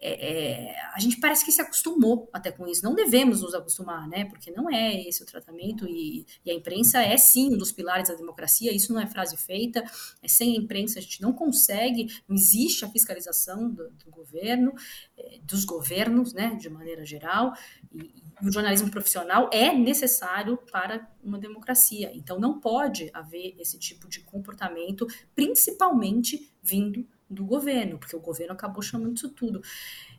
[0.06, 2.84] é, é, a gente parece que se acostumou até com isso.
[2.84, 4.26] Não devemos nos acostumar, né?
[4.26, 8.10] Porque não é esse o tratamento e, e, a imprensa é sim um dos pilares
[8.10, 8.70] da democracia.
[8.70, 9.82] Isso não é frase feita.
[10.22, 14.74] É, sem a imprensa a gente não consegue, não existe a fiscalização do, do governo,
[15.16, 16.54] é, dos governos, né?
[16.54, 17.54] De maneira geral.
[17.90, 22.10] E, e o jornalismo profissional é necessário para uma democracia.
[22.14, 28.52] Então não pode haver esse tipo de comportamento, principalmente vindo do governo, porque o governo
[28.52, 29.62] acabou chamando isso tudo.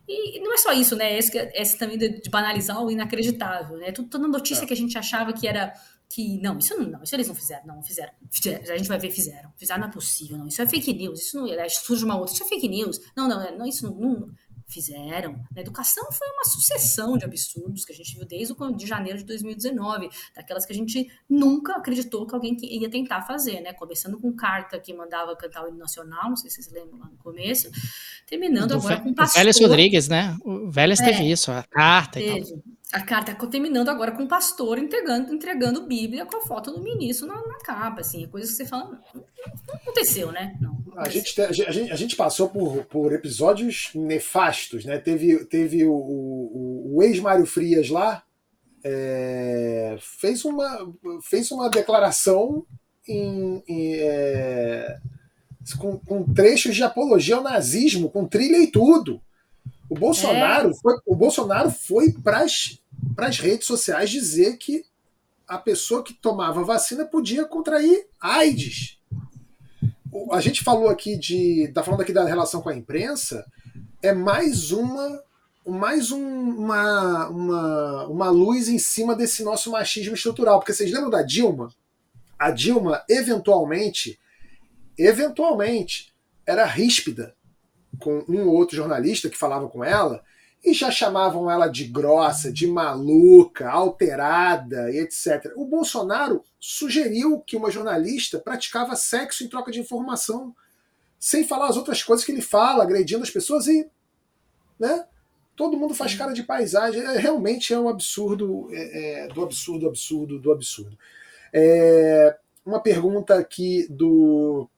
[0.08, 1.18] E não é só isso, né?
[1.18, 3.92] Esse, esse também de, banalizar o inacreditável, né?
[3.92, 4.66] Toda notícia é.
[4.66, 5.72] que a gente achava que era
[6.08, 8.98] que não, isso não, não, isso eles não fizeram, não, fizeram, fizeram, a gente vai
[8.98, 12.04] ver, fizeram, fizeram, não é possível, não, isso é fake news, isso não, é, surge
[12.04, 14.30] uma outra, isso é fake news, não, não, não isso não, não
[14.68, 15.40] Fizeram.
[15.54, 19.18] Na educação foi uma sucessão de absurdos que a gente viu desde o de janeiro
[19.18, 23.72] de 2019, daquelas que a gente nunca acreditou que alguém ia tentar fazer, né?
[23.72, 27.06] Começando com carta que mandava cantar o hino nacional, não sei se vocês lembram lá
[27.06, 27.70] no começo,
[28.26, 29.38] terminando Do agora com o pastor.
[29.38, 30.36] Vélez Rodrigues, né?
[30.44, 31.04] O Vélez É.
[31.04, 32.58] teve isso, a carta e tal.
[32.92, 37.26] A carta terminando agora com o pastor entregando, entregando Bíblia com a foto do ministro
[37.26, 38.84] na, na capa, assim, é coisa que você fala,
[39.14, 39.24] não,
[39.66, 40.56] não aconteceu, né?
[40.60, 41.12] Não, não A aconteceu.
[41.12, 44.98] gente, te- a gente, a gente passou por, por episódios nefastos, né?
[44.98, 48.22] Teve, teve o, o, o ex-Mário Frias lá,
[48.84, 50.92] é, fez, uma,
[51.24, 52.64] fez uma declaração
[53.08, 54.96] em, em, é,
[55.78, 59.20] com, com trechos de apologia ao nazismo, com trilha e tudo.
[59.88, 64.84] O Bolsonaro foi, o Bolsonaro foi para as redes sociais dizer que
[65.46, 68.96] a pessoa que tomava vacina podia contrair AIDS
[70.32, 71.70] a gente falou aqui de.
[71.74, 73.44] tá falando aqui da relação com a imprensa,
[74.02, 75.22] é mais uma.
[75.66, 80.58] Mais um- uma, uma, uma luz em cima desse nosso machismo estrutural.
[80.60, 81.74] Porque vocês lembram da Dilma?
[82.38, 84.18] A Dilma, eventualmente,
[84.96, 86.14] eventualmente,
[86.46, 87.34] era ríspida
[88.00, 90.22] com um ou outro jornalista que falava com ela
[90.64, 95.52] e já chamavam ela de grossa, de maluca, alterada e etc.
[95.54, 100.54] O Bolsonaro sugeriu que uma jornalista praticava sexo em troca de informação,
[101.20, 103.88] sem falar as outras coisas que ele fala, agredindo as pessoas e,
[104.78, 105.06] né?
[105.54, 107.00] Todo mundo faz cara de paisagem.
[107.00, 110.98] É, realmente é um absurdo, é, é, do absurdo, absurdo, do absurdo.
[111.52, 114.68] É, uma pergunta aqui do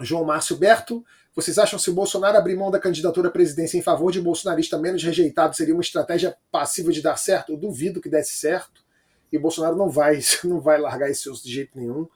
[0.00, 1.04] João Márcio Berto.
[1.36, 4.22] Vocês acham que se o Bolsonaro abrir mão da candidatura à presidência em favor de
[4.22, 7.52] bolsonarista menos rejeitado seria uma estratégia passiva de dar certo?
[7.52, 8.82] Eu duvido que desse certo.
[9.30, 12.08] E Bolsonaro não vai, não vai largar esse osso de jeito nenhum.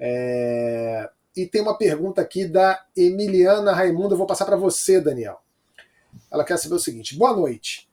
[0.00, 4.14] É, E tem uma pergunta aqui da Emiliana Raimundo.
[4.14, 5.38] Eu vou passar para você, Daniel.
[6.30, 7.86] Ela quer saber o seguinte: boa noite.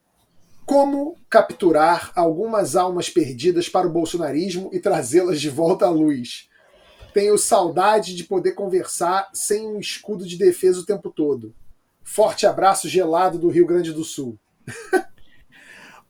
[0.66, 6.49] Como capturar algumas almas perdidas para o bolsonarismo e trazê-las de volta à luz?
[7.14, 11.53] Tenho saudade de poder conversar sem um escudo de defesa o tempo todo.
[12.03, 14.38] Forte abraço gelado do Rio Grande do Sul.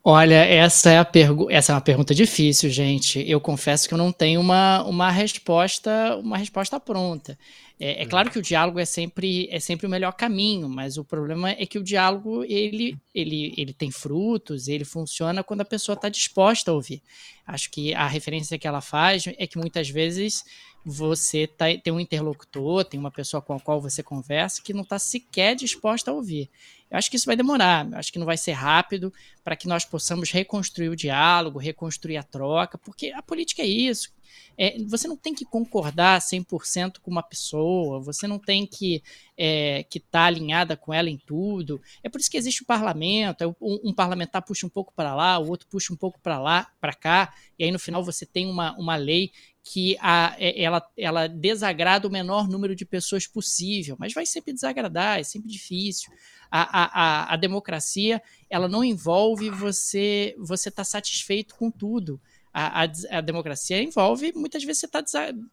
[0.06, 3.24] Olha, essa é, a pergu essa é uma pergunta difícil, gente.
[3.26, 7.39] Eu confesso que eu não tenho uma, uma resposta uma resposta pronta.
[7.80, 11.06] É, é claro que o diálogo é sempre, é sempre o melhor caminho, mas o
[11.06, 15.93] problema é que o diálogo ele, ele, ele tem frutos, ele funciona quando a pessoa
[15.93, 17.01] está disposta a ouvir.
[17.47, 20.43] Acho que a referência que ela faz é que muitas vezes
[20.86, 24.82] você tá, tem um interlocutor, tem uma pessoa com a qual você conversa que não
[24.82, 26.49] está sequer disposta a ouvir.
[26.94, 29.12] Eu acho que isso vai demorar, eu acho que não vai ser rápido
[29.44, 34.14] para que nós possamos reconstruir o diálogo, reconstruir a troca, porque a política é isso.
[34.56, 39.02] É, você não tem que concordar 100% com uma pessoa, você não tem que
[39.36, 41.82] é, que estar tá alinhada com ela em tudo.
[42.04, 45.39] É por isso que existe o parlamento, um, um parlamentar puxa um pouco para lá,
[45.39, 48.46] o outro puxa um pouco para lá, para cá, e aí no final você tem
[48.46, 49.32] uma, uma lei
[49.64, 55.20] que a, ela, ela desagrada o menor número de pessoas possível, mas vai sempre desagradar,
[55.20, 56.11] é sempre difícil.
[56.51, 62.20] A, a, a, democracia ela não envolve você você estar tá satisfeito com tudo.
[62.53, 65.01] A, a, a, democracia envolve muitas vezes você está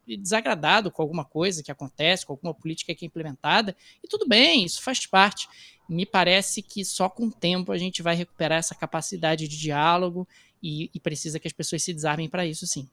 [0.05, 4.65] desagradado com alguma coisa que acontece, com alguma política que é implementada, e tudo bem,
[4.65, 5.47] isso faz parte.
[5.89, 10.27] Me parece que só com o tempo a gente vai recuperar essa capacidade de diálogo
[10.61, 12.87] e, e precisa que as pessoas se desarmem para isso, sim.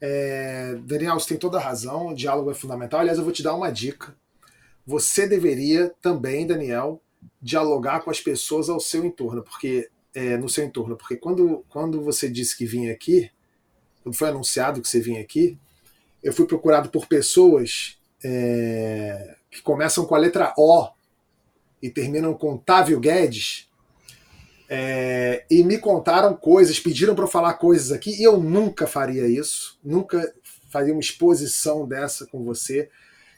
[0.00, 3.00] É, Daniel, você tem toda a razão, o diálogo é fundamental.
[3.00, 4.14] Aliás, eu vou te dar uma dica.
[4.86, 7.00] Você deveria também, Daniel,
[7.40, 12.02] dialogar com as pessoas ao seu entorno, porque é, no seu entorno, porque quando, quando
[12.02, 13.30] você disse que vinha aqui,
[14.02, 15.58] quando foi anunciado que você vinha aqui,
[16.22, 20.88] eu fui procurado por pessoas é, que começam com a letra O
[21.82, 23.69] e terminam com Távio Guedes,
[24.72, 29.26] é, e me contaram coisas, pediram para eu falar coisas aqui, e eu nunca faria
[29.26, 30.32] isso, nunca
[30.70, 32.88] faria uma exposição dessa com você.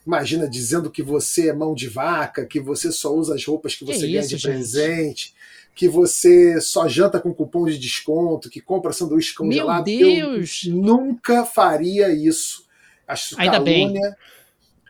[0.06, 3.82] Imagina dizendo que você é mão de vaca, que você só usa as roupas que
[3.82, 4.52] você que ganha isso, de gente?
[4.52, 5.34] presente,
[5.74, 9.86] que você só janta com cupom de desconto, que compra sanduíche congelado.
[9.86, 10.64] Meu Deus!
[10.66, 12.66] Eu nunca faria isso.
[13.08, 13.94] Acho Ainda bem.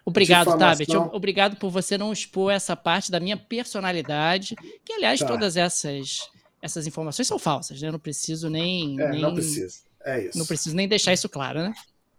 [0.04, 0.58] Obrigado.
[0.58, 0.90] Tabet.
[1.12, 5.26] Obrigado por você não expor essa parte da minha personalidade, que, aliás, Tá.
[5.26, 6.28] todas essas,
[6.60, 7.88] essas informações são falsas, né?
[7.88, 9.00] Eu não preciso nem.
[9.00, 9.78] É, nem não precisa.
[10.04, 10.38] É isso.
[10.38, 11.72] Não preciso nem deixar isso claro, né?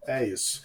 [0.07, 0.61] É isso.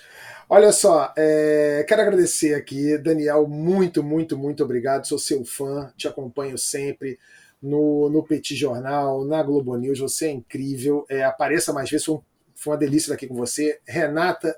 [0.49, 5.07] Olha só, é, quero agradecer aqui, Daniel, muito, muito, muito obrigado.
[5.07, 7.19] Sou seu fã, te acompanho sempre
[7.61, 9.99] no, no Petit Jornal, na Globo News.
[9.99, 11.05] Você é incrível.
[11.11, 12.23] É, apareça mais vezes, foi, um-
[12.55, 13.79] foi uma delícia estar aqui com você.
[13.87, 14.57] Renata,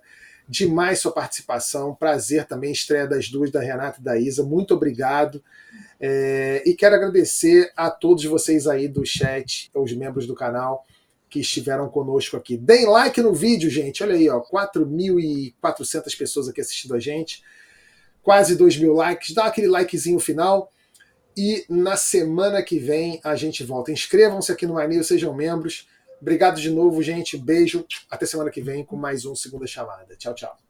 [0.50, 1.94] demais sua participação.
[1.94, 4.42] Prazer também, estreia das duas, da Renata e da Isa.
[4.42, 5.42] Muito obrigado.
[6.00, 10.84] É, e quero agradecer a todos vocês aí do chat, os membros do canal
[11.28, 12.56] que estiveram conosco aqui.
[12.56, 14.02] Deem like no vídeo, gente.
[14.02, 17.44] Olha aí, ó, 4.400 pessoas aqui assistindo a gente.
[18.20, 19.32] Quase 2 mil likes.
[19.32, 20.72] Dá aquele likezinho final.
[21.36, 23.92] E na semana que vem a gente volta.
[23.92, 25.86] Inscrevam-se aqui no MyNews, sejam membros.
[26.20, 27.36] Obrigado de novo, gente.
[27.36, 27.86] Beijo.
[28.10, 30.16] Até semana que vem com mais um Segunda Chamada.
[30.16, 30.69] Tchau, tchau.